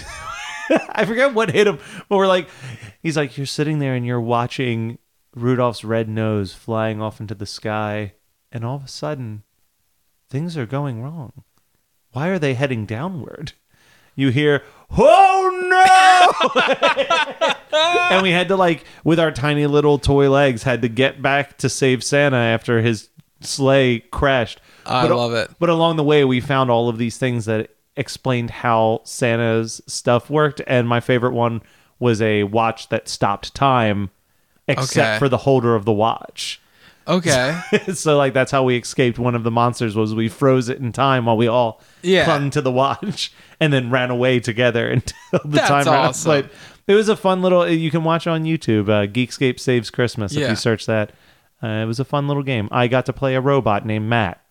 [0.91, 2.49] I forget what hit him, but we're like,
[3.03, 4.99] he's like, you're sitting there and you're watching
[5.35, 8.15] Rudolph's red nose flying off into the sky,
[8.51, 9.43] and all of a sudden,
[10.31, 11.45] things are going wrong.
[12.13, 13.53] Why are they heading downward?
[14.15, 15.49] You hear, oh
[16.53, 18.11] no!
[18.11, 21.57] and we had to like, with our tiny little toy legs, had to get back
[21.59, 23.09] to save Santa after his
[23.41, 24.61] sleigh crashed.
[24.85, 25.51] I But- love it.
[25.59, 30.31] but along the way, we found all of these things that explained how Santa's stuff
[30.31, 30.61] worked.
[30.67, 31.63] And my favorite one
[31.99, 34.11] was a watch that stopped time,
[34.69, 35.19] except Okay.
[35.19, 36.61] for the holder of the watch.
[37.07, 37.59] Okay.
[37.95, 39.97] so, like, that's how we escaped one of the monsters.
[39.97, 42.25] Was we froze it in time while we all Yeah.
[42.25, 46.05] clung to the watch and then ran away together until the That's time ran out.
[46.11, 46.31] awesome.
[46.31, 46.51] But
[46.87, 47.69] it was a fun little.
[47.69, 48.89] You can watch on YouTube.
[48.89, 50.35] Uh, Geekscape saves Christmas.
[50.35, 51.11] If you search that,
[51.63, 52.69] uh, it was a fun little game.
[52.73, 54.42] I got to play a robot named Matt.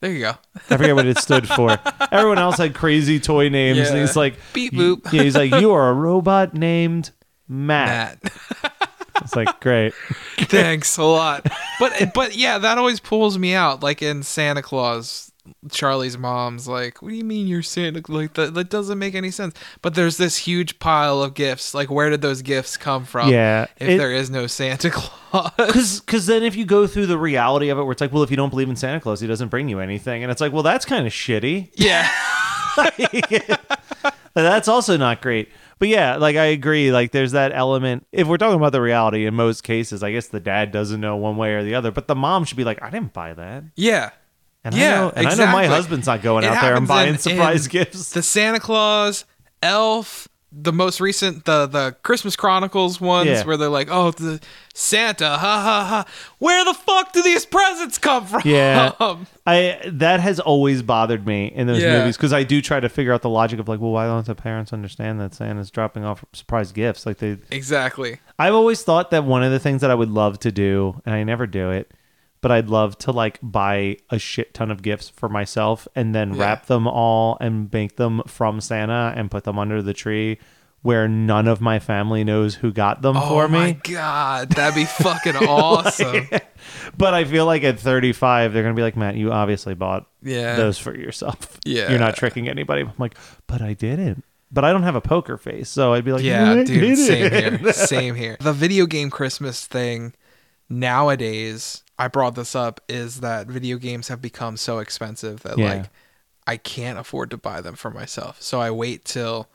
[0.00, 0.32] There you go.
[0.70, 1.78] I forget what it stood for.
[2.12, 3.88] Everyone else had crazy toy names.
[3.88, 5.12] And he's like, Beep boop.
[5.12, 7.10] Yeah, he's like, you are a robot named
[7.48, 8.22] Matt.
[8.22, 8.72] Matt.
[9.22, 9.94] It's like, great.
[10.36, 11.48] Thanks a lot.
[11.80, 13.82] But but yeah, that always pulls me out.
[13.82, 15.25] Like in Santa Claus,
[15.70, 19.30] Charlie's mom's like, "What do you mean you're Santa?" Like that, that doesn't make any
[19.30, 19.54] sense.
[19.82, 21.74] But there's this huge pile of gifts.
[21.74, 23.30] Like, where did those gifts come from?
[23.30, 25.52] Yeah, if it- there is no Santa Claus.
[25.56, 28.22] Because cause then if you go through the reality of it, where it's like, well,
[28.22, 30.22] if you don't believe in Santa Claus, he doesn't bring you anything.
[30.22, 31.70] And it's like, well, that's kind of shitty.
[31.74, 32.08] yeah,
[34.34, 35.48] That's also not great.
[35.78, 36.92] But yeah, like I agree.
[36.92, 38.06] Like there's that element.
[38.12, 41.16] If we're talking about the reality, in most cases, I guess the dad doesn't know
[41.16, 43.64] one way or the other, but the mom should be like, I didn't buy that.
[43.76, 44.10] yeah.
[44.66, 46.88] And Yeah, I know, and I know my husband's not going It out there and
[46.88, 48.10] buying in- surprise in gifts.
[48.10, 49.24] The Santa Claus,
[49.62, 53.44] Elf, the most recent, the the Christmas Chronicles ones, Yeah.
[53.44, 54.40] where they're like, "Oh, the
[54.74, 56.04] Santa, ha ha ha."
[56.38, 58.42] Where the fuck do these presents come from?
[58.44, 58.92] Yeah.
[59.00, 61.98] Um, I that has always bothered me in those Yeah.
[61.98, 64.26] movies because I do try to figure out the logic of like, well, why don't
[64.26, 67.04] the parents understand that Santa's dropping off surprise gifts?
[67.06, 68.18] Like they, exactly.
[68.38, 71.14] I've always thought that one of the things that I would love to do, and
[71.14, 71.92] I never do it,
[72.46, 76.32] but I'd love to like buy a shit ton of gifts for myself and then
[76.34, 76.40] Yeah.
[76.42, 80.38] wrap them all and make them from Santa and put them under the tree
[80.82, 83.58] where none of my family knows who got them Oh for me.
[83.58, 86.28] Oh my god, that'd be fucking awesome.
[86.96, 90.06] But I feel like at 35, they're going to be like, Matt, you obviously bought
[90.22, 90.54] Yeah.
[90.54, 91.58] those for yourself.
[91.64, 91.90] Yeah.
[91.90, 92.82] You're not tricking anybody.
[92.82, 93.16] I'm like,
[93.48, 94.22] but I didn't.
[94.52, 95.68] But I don't have a poker face.
[95.68, 97.72] So I'd be like, Yeah, dude, same didn't." here.
[97.72, 98.36] Same here.
[98.38, 100.14] The video game Christmas thing
[100.68, 105.68] nowadays, I brought this up, is that video games have become so expensive that Yeah.
[105.74, 105.90] like
[106.46, 108.40] I can't afford to buy them for myself.
[108.40, 109.48] So I wait till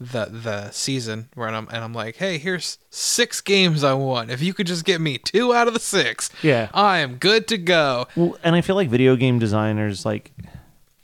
[0.00, 4.30] the the season where I'm and I'm like, hey, here's six games I want.
[4.30, 6.68] If you could just get me two out of the six, Yeah.
[6.74, 8.06] I am good to go.
[8.16, 10.32] Well, and I feel like video game designers, like,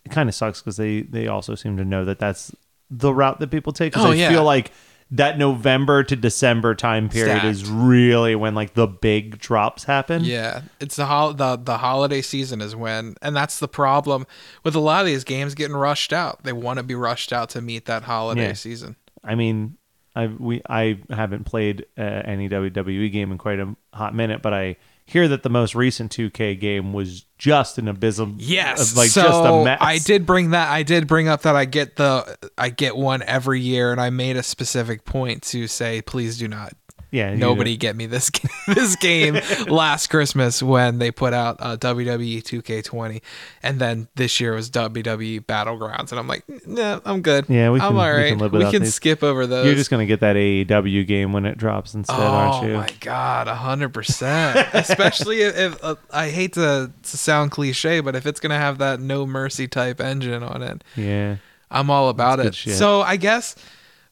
[0.04, 2.52] it kind of sucks because they, they also seem to know that that's
[2.90, 3.92] the route that people take.
[3.92, 4.28] Because Oh, I yeah.
[4.28, 4.72] feel like
[5.12, 10.22] that November to December time period is really when like the big drops happen.
[10.24, 14.26] Yeah, it's the hol- the the holiday season is when, and that's the problem
[14.62, 16.44] with a lot of these games getting rushed out.
[16.44, 18.52] They want to be rushed out to meet that holiday Yeah.
[18.52, 18.96] season.
[19.24, 19.76] I mean,
[20.14, 24.52] I we I haven't played uh, any WWE game in quite a hot minute, but
[24.52, 24.76] I
[25.10, 28.36] hear that the most recent 2K game was just an abysm.
[28.38, 29.78] Yes, like so just a mess.
[29.80, 30.70] I did bring that.
[30.70, 34.10] I did bring up that I get the I get one every year, and I
[34.10, 36.74] made a specific point to say, please do not.
[37.10, 41.76] Yeah, Nobody get me this game, this game last Christmas when they put out uh,
[41.76, 43.20] WWE 2K20,
[43.62, 47.46] and then this year was WWE Battlegrounds, and I'm like, nah, I'm good.
[47.48, 49.66] Yeah, we I'm can- all we can we can skip over those.
[49.66, 52.74] You're just gonna get that AEW game when it drops instead, oh aren't you?
[52.74, 54.68] Oh my god, hundred percent.
[54.72, 58.78] Especially if, if uh, I hate to, to sound cliche, but if it's gonna have
[58.78, 61.36] that no mercy type engine on it, Yeah.
[61.72, 62.74] I'm all about That's it.
[62.76, 63.54] So I guess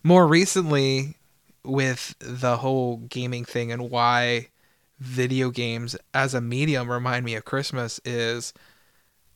[0.04, 1.17] more recently
[1.68, 4.48] with the whole gaming thing and why
[4.98, 8.52] video games as a medium remind me of Christmas is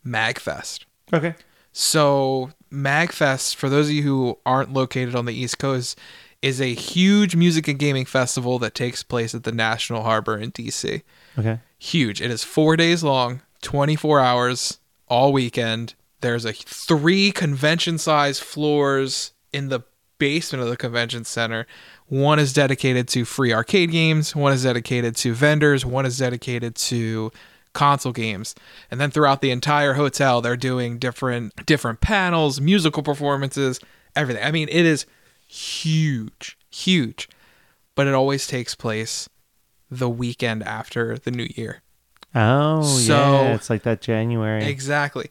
[0.04, 0.84] Magfest.
[1.12, 1.34] Okay.
[1.72, 5.98] So Magfest, for those of you who aren't located on the East Coast,
[6.42, 10.50] is a huge music and gaming festival that takes place at the National Harbor in
[10.50, 11.02] DC.
[11.38, 11.60] Okay.
[11.78, 12.20] huge.
[12.20, 15.94] It is four days long, 24 hours, all weekend.
[16.20, 19.80] There's a three convention size floors in the
[20.18, 21.66] basement of the convention center.
[22.06, 26.74] One is dedicated to free arcade games, one is dedicated to vendors, one is dedicated
[26.76, 27.32] to
[27.72, 28.54] console games.
[28.90, 33.80] And then throughout the entire hotel they're doing different different panels, musical performances,
[34.14, 34.44] everything.
[34.44, 35.06] I mean, it is
[35.48, 37.28] huge, huge.
[37.94, 39.28] But it always takes place
[39.90, 41.82] the weekend after the new year.
[42.34, 43.54] Oh, So- yeah.
[43.54, 44.64] It's like that January.
[44.64, 45.30] Exactly.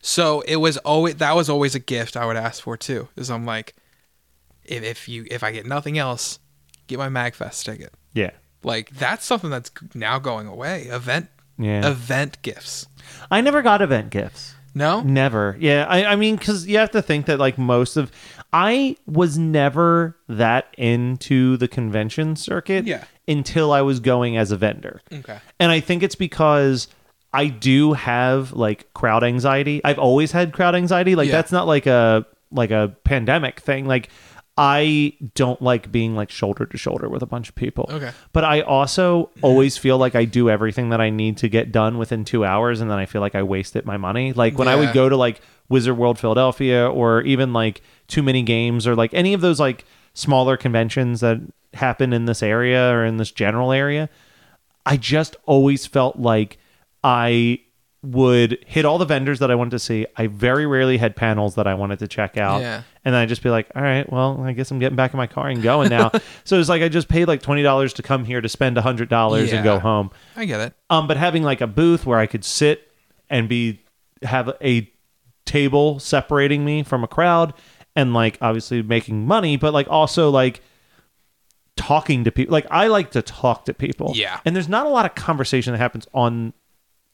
[0.00, 3.08] So it was always that was always a gift I would ask for too.
[3.16, 3.74] Is I'm like,
[4.68, 6.38] if, if you if I get nothing else,
[6.86, 7.92] get my Magfest ticket.
[8.14, 8.30] yeah.
[8.62, 10.82] Like that's something that's now going away.
[10.84, 11.88] Event Yeah.
[11.88, 12.86] event gifts.
[13.30, 14.54] I never got event gifts.
[14.74, 15.00] No.
[15.00, 15.56] Never.
[15.58, 15.86] Yeah.
[15.88, 18.12] I, I mean, because you have to think that, like, most of.
[18.52, 23.04] I was never that into the convention circuit Yeah.
[23.26, 25.00] until I was going as a vendor.
[25.10, 25.38] Okay.
[25.58, 26.88] And I think it's because
[27.32, 29.80] I do have, like, crowd anxiety.
[29.82, 31.14] I've always had crowd anxiety.
[31.14, 31.36] Like, Yeah.
[31.36, 32.26] that's not like a.
[32.52, 33.86] Like a pandemic thing.
[33.86, 34.08] Like,
[34.58, 37.88] I don't like being like shoulder to shoulder with a bunch of people.
[37.90, 38.10] Okay.
[38.32, 39.44] But I also mm-hmm.
[39.44, 42.80] always feel like I do everything that I need to get done within two hours,
[42.80, 44.32] and then I feel like I wasted my money.
[44.32, 48.42] Like when I would go to like Wizard World Philadelphia, or even like Too Many
[48.42, 51.38] Games, or like any of those like smaller conventions that
[51.74, 54.08] happen in this area or in this general area,
[54.86, 56.56] I just always felt like
[57.04, 57.60] I
[58.06, 60.06] would hit all the vendors that I wanted to see.
[60.16, 62.60] I very rarely had panels that I wanted to check out.
[62.60, 62.82] Yeah.
[63.04, 65.16] And then I'd just be like, all right, well, I guess I'm getting back in
[65.16, 66.12] my car and going now.
[66.44, 69.64] so it's like I just paid like $20 to come here to spend $100 and
[69.64, 70.10] go home.
[70.36, 70.74] I get it.
[70.88, 72.92] Um, but having like a booth where I could sit
[73.28, 73.80] and be
[74.22, 74.90] have a
[75.44, 77.54] table separating me from a crowd
[77.96, 80.62] and like obviously making money, but like also like
[81.76, 82.52] talking to people.
[82.52, 84.12] Like I like to talk to people.
[84.14, 84.40] Yeah.
[84.44, 86.52] And there's not a lot of conversation that happens on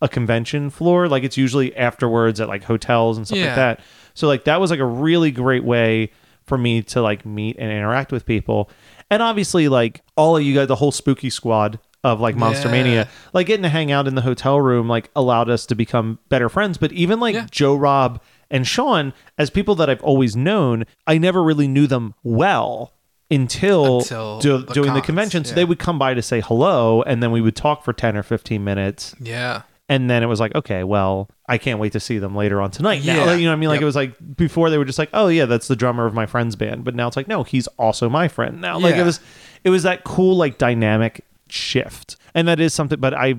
[0.02, 1.08] a convention floor.
[1.08, 3.46] Like it's usually afterwards at like hotels and stuff Yeah.
[3.46, 3.80] like that.
[4.12, 6.10] So like that was like a really great way
[6.44, 8.68] for me to like meet and interact with people.
[9.10, 12.72] And obviously like all of you guys, the whole spooky squad of like Monster Yeah.
[12.72, 16.18] Mania, like getting to hang out in the hotel room like allowed us to become
[16.28, 16.76] better friends.
[16.76, 17.46] But even like Yeah.
[17.50, 22.14] Joe Rob and Sean, as people that I've always known, I never really knew them
[22.24, 22.92] well
[23.30, 25.44] until, Until do- the doing the convention.
[25.44, 25.54] So yeah.
[25.54, 28.22] they would come by to say hello, and then we would talk for 10 or
[28.22, 29.14] 15 minutes.
[29.20, 29.62] Yeah.
[29.88, 32.70] And then it was like, okay, well, I can't wait to see them later on
[32.70, 33.04] tonight.
[33.04, 33.34] Now, Yeah.
[33.34, 33.68] You know what I mean?
[33.68, 33.82] Like Yep.
[33.82, 36.24] it was like before they were just like, oh yeah, that's the drummer of my
[36.24, 36.84] friend's band.
[36.84, 38.78] But now it's like, no, he's also my friend now.
[38.78, 39.04] Like it Yeah.
[39.04, 39.20] was,
[39.64, 42.98] it was that cool like dynamic shift, and that is something.
[43.00, 43.34] But I,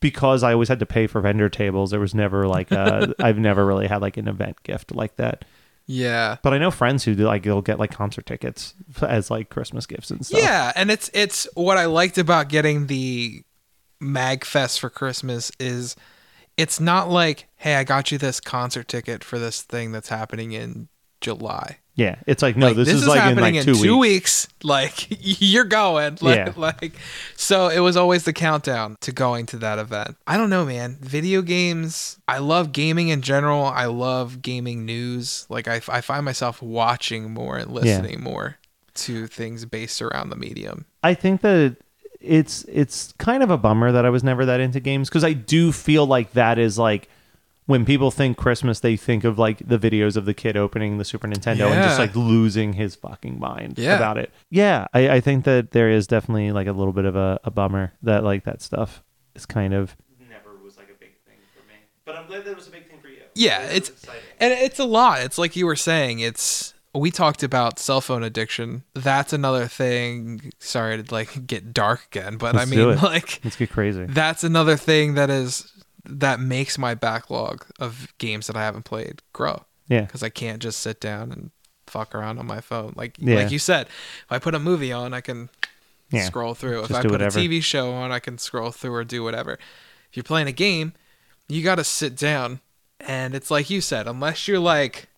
[0.00, 3.22] because I always had to pay for vendor tables, there was never like uh, a,
[3.24, 5.44] I've never really had like an event gift like that.
[5.86, 6.36] Yeah.
[6.42, 9.86] But I know friends who do like they'll get like concert tickets as like Christmas
[9.86, 10.38] gifts and stuff.
[10.40, 13.42] Yeah, and it's it's what I liked about getting the
[14.02, 15.96] Magfest for Christmas is
[16.56, 20.52] it's not like, hey, I got you this concert ticket for this thing that's happening
[20.52, 20.88] in
[21.20, 21.78] July.
[21.96, 22.16] yeah.
[22.26, 24.46] It's like no, Like, this, is, like in like two, weeks.
[24.62, 26.18] Like you're going.
[26.22, 26.52] Like, Yeah.
[26.56, 26.92] like
[27.36, 30.16] so it was always the countdown to going to that event.
[30.26, 30.96] I don't know, man.
[31.00, 32.18] Video games.
[32.28, 33.64] I love gaming in general.
[33.64, 35.46] I love gaming news.
[35.48, 38.56] Like I, I find myself watching more and listening more
[38.94, 40.86] to things based around the medium.
[41.02, 41.76] I think that
[42.20, 45.32] it's it's kind of a bummer that I was never that into games because I
[45.34, 47.08] do feel like that is like
[47.66, 51.04] when people think Christmas, they think of like the videos of the kid opening the
[51.04, 53.96] Super Nintendo and just like losing his fucking mind Yeah.
[53.96, 54.32] about it.
[54.50, 57.50] Yeah, I, I think that there is definitely like a little bit of a, a
[57.50, 59.02] bummer that like that stuff
[59.34, 59.94] is kind of
[60.30, 61.74] never was like a big thing for me.
[62.06, 63.18] But I'm glad that it was a big thing for you.
[63.34, 63.90] Yeah, it's
[64.40, 65.20] and it's a lot.
[65.20, 66.20] It's like you were saying.
[66.20, 68.82] It's we talked about cell phone addiction.
[68.94, 70.52] That's another thing.
[70.58, 74.06] Sorry to like get dark again, but Let's I mean like Let's get crazy.
[74.08, 75.70] that's another thing that is
[76.04, 80.02] that makes my backlog of games that I haven't played grow Yeah.
[80.02, 81.50] because I can't just sit down and
[81.86, 82.94] fuck around on my phone.
[82.96, 83.36] Like Yeah.
[83.36, 85.50] like you said, if I put a movie on, I can
[86.10, 86.24] Yeah.
[86.24, 86.80] scroll through.
[86.80, 87.38] Just If I put whatever.
[87.38, 89.58] a TV show on, I can scroll through or do whatever.
[90.10, 90.94] If you're playing a game,
[91.48, 92.60] you got to sit down,
[93.00, 95.08] and it's like you said, unless you're like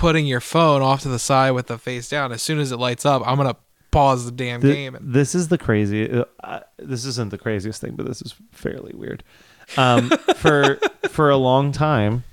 [0.00, 2.78] putting your phone off to the side with the face down, as soon as it
[2.78, 3.56] lights up, I'm gonna
[3.90, 4.94] pause the damn Th- game.
[4.94, 6.10] And, This is the crazy.
[6.42, 9.22] Uh, this isn't the craziest thing, but this is fairly weird.
[9.76, 10.76] Um, for
[11.10, 12.24] for a long time,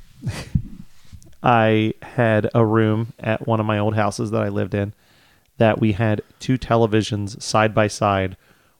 [1.43, 4.93] I had a room at one of my old houses that I lived in
[5.57, 8.37] that we had two televisions side by side,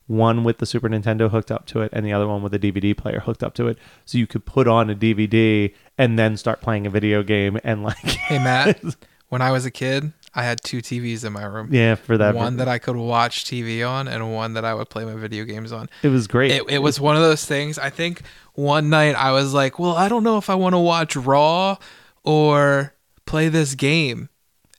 [0.08, 2.58] one with the Super Nintendo hooked up to it, and the other one with a
[2.58, 6.36] DVD player hooked up to it, so you could put on a DVD and then
[6.36, 8.82] start playing a video game and like hey Matt,
[9.28, 11.68] when I was a kid, I had two TVs in my room.
[11.72, 12.34] Yeah, for that.
[12.34, 15.44] one that I could watch TV on and one that I would play my video
[15.44, 15.88] games on.
[16.02, 16.52] it was great.
[16.52, 17.78] It, it was one of those things.
[17.78, 18.22] I think
[18.54, 21.76] one night I was like, well, I don't know if I want to watch Raw
[22.24, 22.94] or
[23.26, 24.28] play this game.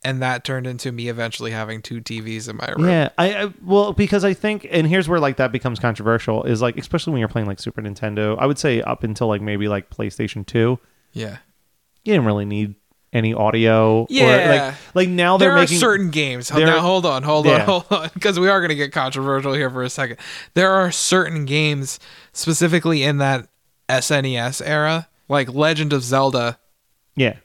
[0.03, 2.87] And that turned into me eventually having two TVs in my room.
[2.87, 6.61] Yeah, I, I well because I think, and here's where like that becomes controversial is
[6.61, 8.37] like especially when you're playing like Super Nintendo.
[8.39, 10.79] I would say up until like maybe like PlayStation Two,
[11.11, 11.39] Yeah.
[12.05, 12.75] you didn't really need
[13.11, 14.03] any audio.
[14.03, 14.73] Or, Yeah.
[14.95, 16.49] like like now they're There are making certain games.
[16.49, 17.55] now, hold on, hold Yeah.
[17.55, 20.15] on, hold on, because we are going to get controversial here for a second.
[20.53, 21.99] There are certain games,
[22.31, 23.49] specifically in that
[23.89, 26.57] SNES era, like Legend of Zelda.
[27.17, 27.35] yeah.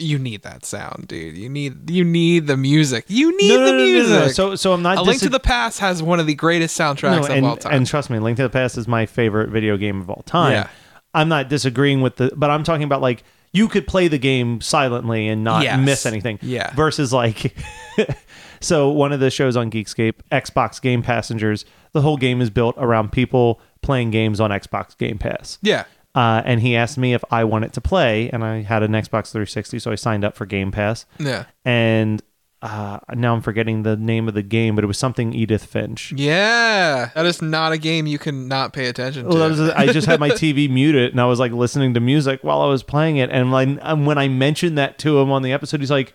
[0.00, 1.36] You need that sound, dude.
[1.36, 3.04] You need you need the music.
[3.08, 4.32] You need No, no, the no, music.
[4.34, 7.12] So so I'm not A Link to the Past has one of the greatest soundtracks
[7.12, 7.74] No, of and, all time.
[7.74, 10.52] and trust me, Link to the Past is my favorite video game of all time.
[10.52, 10.68] Yeah.
[11.12, 14.60] I'm not disagreeing with the, but I'm talking about like you could play the game
[14.60, 15.84] silently and not Yes.
[15.84, 16.38] miss anything.
[16.40, 16.72] Yeah.
[16.74, 17.54] Versus like,
[18.60, 22.76] so one of the shows on Geekscape, Xbox Game Passengers, the whole game is built
[22.78, 25.58] around people playing games on Xbox Game Pass.
[25.62, 25.84] yeah,
[26.14, 29.30] Uh, and he asked me if I wanted to play, and I had an Xbox
[29.30, 31.06] 360, so I signed up for Game Pass.
[31.18, 32.20] yeah, And
[32.62, 36.12] uh, now I'm forgetting the name of the game, but it was something Edith Finch.
[36.12, 37.10] yeah.
[37.14, 39.28] That is not a game you can not pay attention to.
[39.30, 42.00] Well, that was, I just had my TV muted and I was like listening to
[42.00, 43.30] music while I was playing it.
[43.30, 46.12] And like and when I mentioned that to him on the episode, he's like,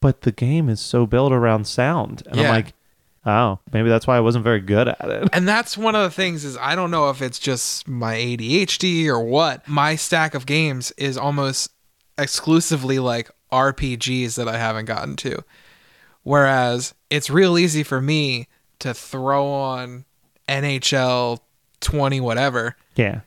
[0.00, 2.42] "But the game is so built around sound," and Yeah.
[2.44, 2.73] I'm like,
[3.26, 6.10] "Oh, maybe that's why I wasn't very good at it." And that's one of the
[6.10, 9.66] things is I don't know if it's just my ADHD or what.
[9.68, 11.70] My stack of games is almost
[12.18, 15.42] exclusively like RPGs that I haven't gotten to.
[16.22, 18.48] Whereas it's real easy for me
[18.78, 20.04] to throw on
[20.48, 21.40] NHL
[21.80, 23.20] 20 whatever, Yeah,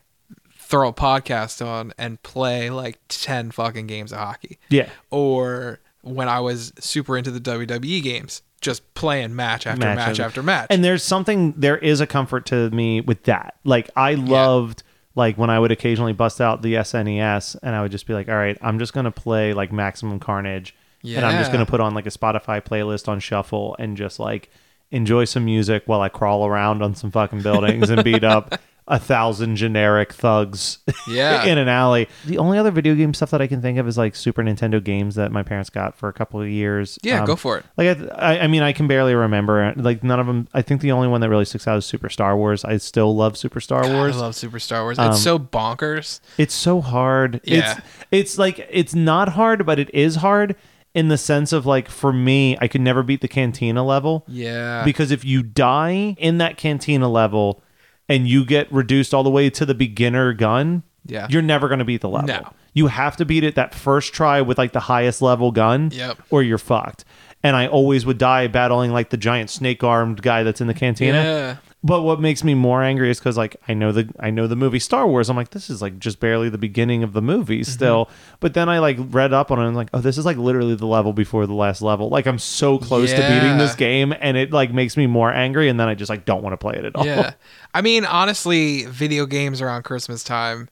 [0.57, 4.57] throw a podcast on and play like 10 fucking games of hockey.
[4.69, 9.95] yeah, Or when I was super into the WWE games, just playing match after Match
[9.97, 10.67] match, after- after match.
[10.69, 13.55] And there's something, there is a comfort to me with that.
[13.63, 14.83] Like I loved.
[15.15, 18.29] Like when I would occasionally bust out the SNES and I would just be like,
[18.29, 20.75] all right, I'm just going to play like Maximum Carnage
[21.17, 24.19] and I'm just going to put on like a Spotify playlist on shuffle and just
[24.19, 24.51] like
[24.91, 28.97] enjoy some music while I crawl around on some fucking buildings and beat up a
[28.97, 30.79] thousand generic thugs
[31.09, 31.43] Yeah.
[31.45, 32.07] in an alley.
[32.25, 34.81] The only other video game stuff that I can think of is like Super Nintendo
[34.81, 36.97] games that my parents got for a couple of years.
[37.03, 37.65] Yeah, Um, go for it.
[37.75, 39.73] Like I, I, I mean, I can barely remember.
[39.75, 40.47] Like none of them.
[40.53, 42.63] I think the only one that really sticks out is Super Star Wars.
[42.63, 44.15] I still love Super Star Wars.
[44.15, 44.97] I love Super Star Wars.
[44.97, 46.19] Um, It's so bonkers.
[46.37, 47.41] It's so hard.
[47.43, 47.71] Yeah.
[47.77, 47.81] It's
[48.11, 50.55] it's like it's not hard, but it is hard
[50.93, 54.23] in the sense of like for me, I could never beat the cantina level.
[54.29, 54.83] Yeah.
[54.85, 57.61] Because if you die in that cantina level
[58.09, 61.27] and you get reduced all the way to the beginner gun, Yeah.
[61.29, 62.27] you're never going to beat the level.
[62.27, 62.49] No.
[62.73, 66.19] You have to beat it that first try with like the highest level gun Yep.
[66.29, 67.05] or you're fucked.
[67.43, 70.73] And I always would die battling like the giant snake armed guy that's in the
[70.73, 71.17] cantina.
[71.23, 71.55] Yeah.
[71.83, 74.55] But what makes me more angry is because like I know the I know the
[74.55, 75.29] movie Star Wars.
[75.29, 77.71] I'm like, this is like just barely the beginning of the movie Mm-hmm.
[77.71, 78.09] still.
[78.39, 80.37] But then I like read up on it and I'm like, oh, this is like
[80.37, 82.09] literally the level before the last level.
[82.09, 85.69] Like I'm so close to beating this game, and it like makes me more angry,
[85.69, 87.05] and then I just like don't want to play it at all.
[87.05, 87.33] Yeah.
[87.75, 90.67] I mean, honestly, video games around Christmas time,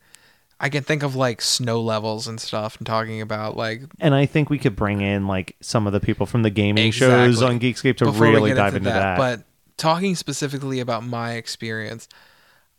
[0.59, 4.25] I can think of like snow levels and stuff and talking about like And I
[4.25, 7.59] think we could bring in like some of the people from the gaming shows on
[7.59, 9.17] Geekscape to before really dive into that.
[9.17, 9.43] But
[9.77, 12.07] talking specifically about my experience,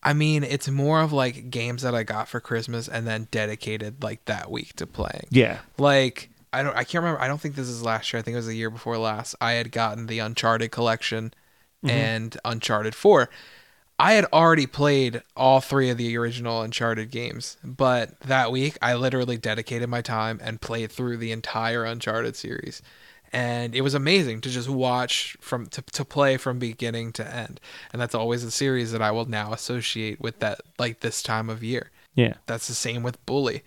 [0.03, 4.03] I mean, it's more of like games that I got for Christmas and then dedicated
[4.03, 5.27] like that week to playing.
[5.31, 8.21] yeah, Like I don't I can't remember I don't think this is last year.
[8.21, 9.35] I think it was the year before last.
[9.41, 11.35] I had gotten the Uncharted collection
[11.85, 11.91] mm-hmm.
[11.91, 13.29] and Uncharted 4.
[13.99, 18.95] I had already played all three of the original Uncharted games, but that week I
[18.95, 22.83] literally dedicated my time and played through the entire Uncharted series.
[23.37, 27.61] And it was amazing to just watch from to, to play from beginning to end.
[27.93, 31.51] And that's always a series that I will now associate with that like this time
[31.51, 31.91] of year.
[32.15, 33.63] yeah, That's the same with Bully.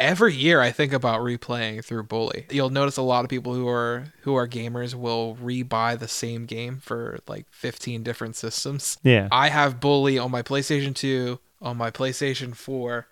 [0.00, 2.46] Every year I think about replaying through Bully.
[2.50, 6.44] You'll notice a lot of people who are who are gamers will rebuy the same
[6.44, 8.98] game for like 15 different systems.
[9.04, 9.28] yeah.
[9.30, 13.06] I have Bully on my PlayStation 2, on my PlayStation 4,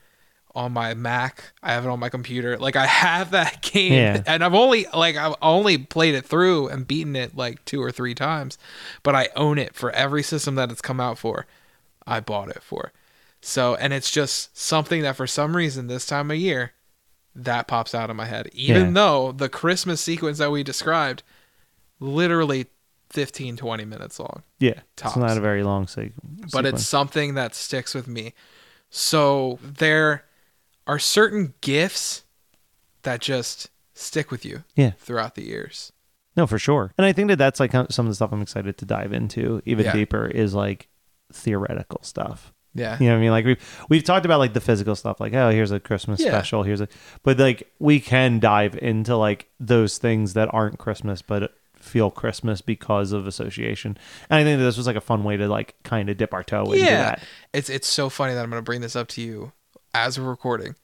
[0.54, 1.52] on my Mac.
[1.62, 2.58] I have it on my computer.
[2.58, 4.22] Like I have that game Yeah.
[4.26, 7.90] and I've only like I've only played it through and beaten it like two or
[7.92, 8.58] three times,
[9.02, 11.46] but I own it for every system that it's come out for.
[12.06, 12.92] I bought it for.
[13.40, 16.72] So, and it's just something that for some reason this time of year
[17.34, 18.48] that pops out of my head.
[18.52, 18.92] Even Yeah.
[18.92, 21.22] though the Christmas sequence that we described
[22.00, 22.66] literally
[23.10, 24.80] 15 20 minutes long yeah.
[24.96, 25.16] Tops.
[25.16, 26.12] It's not a very long se-
[26.52, 28.32] but it's something that sticks with me.
[28.90, 30.24] So there
[30.86, 32.24] are certain gifts
[33.02, 34.92] that just stick with you Yeah.
[34.98, 35.92] throughout the years.
[36.36, 36.92] No, for sure.
[36.96, 39.60] And I think that that's like some of the stuff I'm excited to dive into
[39.66, 39.92] even Yeah.
[39.92, 40.88] deeper is like
[41.32, 42.52] theoretical stuff.
[42.74, 42.96] Yeah.
[42.98, 43.30] You know what I mean?
[43.30, 46.30] Like we've we've talked about like the physical stuff, like oh here's a Christmas Yeah.
[46.30, 46.88] special, here's a
[47.22, 52.60] but like we can dive into like those things that aren't Christmas but feel Christmas
[52.62, 53.98] because of association.
[54.30, 56.32] And I think that this was like a fun way to like kind of dip
[56.32, 57.02] our toe into yeah.
[57.02, 57.22] that.
[57.52, 59.52] It's it's so funny that I'm going to bring this up to you
[59.94, 60.74] as we're recording.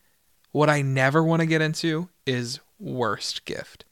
[0.52, 3.84] What I never want to get into is worst gift.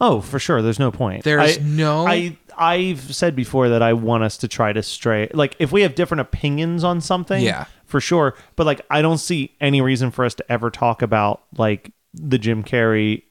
[0.00, 0.62] Oh, for sure.
[0.62, 1.24] There's no point.
[1.24, 5.28] There's I- no- I I've said before that I want us to try to stray
[5.34, 7.64] like if we have different opinions on something, Yeah.
[7.84, 8.34] for sure.
[8.54, 12.38] But like I don't see any reason for us to ever talk about like the
[12.38, 13.22] Jim Carrey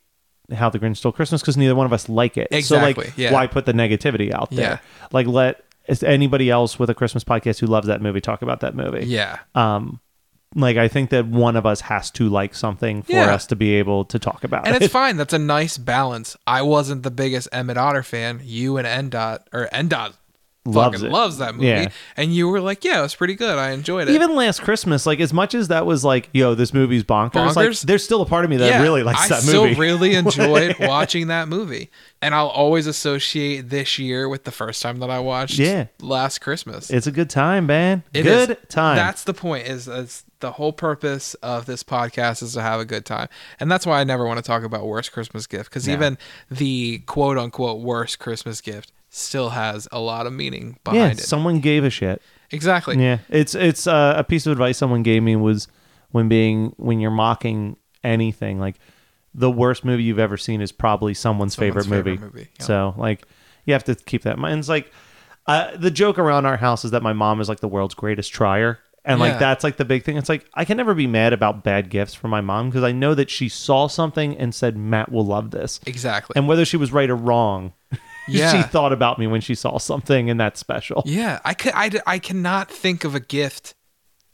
[0.53, 2.49] how the Grinch stole Christmas because neither one of us like it.
[2.51, 3.31] So Exactly, like yeah.
[3.31, 4.81] why put the negativity out there?
[4.83, 5.07] Yeah.
[5.13, 8.59] Like let is anybody else with a Christmas podcast who loves that movie talk about
[8.59, 9.05] that movie.
[9.05, 9.39] Yeah.
[9.55, 10.01] Um
[10.55, 13.33] like I think that one of us has to like something for Yeah.
[13.33, 14.81] us to be able to talk about And it.
[14.83, 15.17] it's fine.
[15.17, 16.35] That's a nice balance.
[16.45, 18.41] I wasn't the biggest Emmett Otter fan.
[18.43, 20.13] You and Ndot or Ndot
[20.65, 21.11] Loves fucking it.
[21.13, 21.67] loves that movie.
[21.67, 21.89] Yeah.
[22.15, 23.57] And you were like, yeah, it was pretty good.
[23.57, 24.13] I enjoyed it.
[24.13, 27.55] Even last Christmas, like as much as that was like, yo, this movie's bonkers.
[27.55, 27.81] Like, Bonkers?
[27.83, 29.57] there's still a part of me that yeah, really likes I that movie.
[29.69, 31.91] I still really enjoyed watching that movie.
[32.21, 35.87] And I'll always associate this year with the first time that I watched Yeah.
[35.99, 36.89] last Christmas.
[36.89, 38.03] it's a good time, man.
[38.13, 38.57] It good is.
[38.69, 38.95] time.
[38.95, 39.67] That's the point.
[39.67, 43.27] Is that's the whole purpose of this podcast is to have a good time,
[43.59, 46.17] and that's why I never want to talk about worst Christmas gift because even
[46.49, 50.91] the quote unquote worst Christmas gift still has a lot of meaning yeah.
[50.91, 51.23] behind it.
[51.23, 52.21] Someone gave a shit.
[52.51, 53.01] exactly.
[53.01, 55.67] Yeah, it's it's uh, a piece of advice someone gave me was
[56.11, 58.75] when being when you're mocking anything like
[59.33, 62.11] the worst movie you've ever seen is probably someone's, Someone's favorite movie.
[62.17, 62.65] favorite movie, yeah.
[62.65, 63.25] So like
[63.65, 64.59] you have to keep that in mind.
[64.59, 64.91] It's like
[65.47, 68.31] uh, the joke around our house is that my mom is like the world's greatest
[68.33, 68.79] trier.
[69.05, 69.39] And like Yeah.
[69.39, 70.15] that's like the big thing.
[70.17, 72.91] It's like I can never be mad about bad gifts from my mom because I
[72.93, 75.79] know that she saw something and said Matt will love this.
[75.85, 76.33] Exactly.
[76.37, 77.73] And whether she was right or wrong,
[78.27, 81.03] she thought about me when she saw something and that's special.
[81.05, 81.73] yeah, I could.
[81.75, 83.75] I, I cannot think of a gift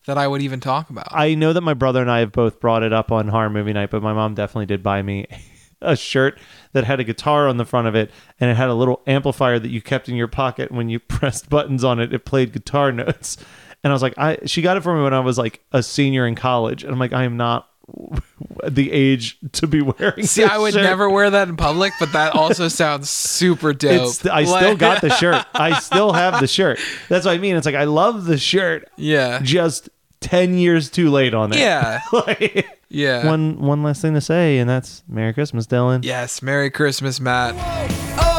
[0.05, 1.07] that I would even talk about.
[1.11, 3.73] I know that my brother and I have both brought it up on horror movie
[3.73, 5.27] night, but my mom definitely did buy me
[5.81, 6.39] a shirt
[6.73, 9.59] that had a guitar on the front of it and it had a little amplifier
[9.59, 12.91] that you kept in your pocket when you pressed buttons on it it played guitar
[12.91, 13.37] notes
[13.83, 15.81] and i was like i she got it for me when i was like a
[15.81, 17.69] senior in college and i'm like i am not
[18.67, 20.83] the age to be wearing See, this I would shirt.
[20.83, 24.07] never wear that in public, but that also sounds super dope.
[24.09, 25.45] it's, I still got the shirt.
[25.53, 26.79] I still have the shirt.
[27.07, 27.55] That's what I mean.
[27.55, 31.59] It's like I love the shirt, yeah, just ten years too late on it.
[31.59, 33.25] yeah, Like, yeah.
[33.25, 36.03] one one last thing to say, and that's Merry Christmas, Dylan.
[36.03, 37.55] Yes, Merry Christmas, Matt.
[38.21, 38.38] Oh,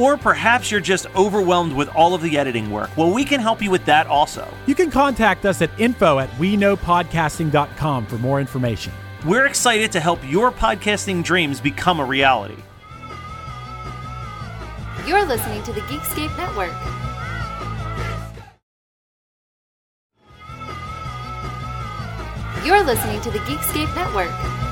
[0.00, 2.96] Or perhaps you're just overwhelmed with all of the editing work.
[2.96, 4.48] Well, we can help you with that also.
[4.64, 8.94] You can contact us at info at we knowpodcasting.com for more information.
[9.26, 12.56] We're excited to help your podcasting dreams become a reality.
[15.06, 16.72] You're listening to the Geekscape Network.
[22.64, 24.69] You're listening to the Geekscape Network.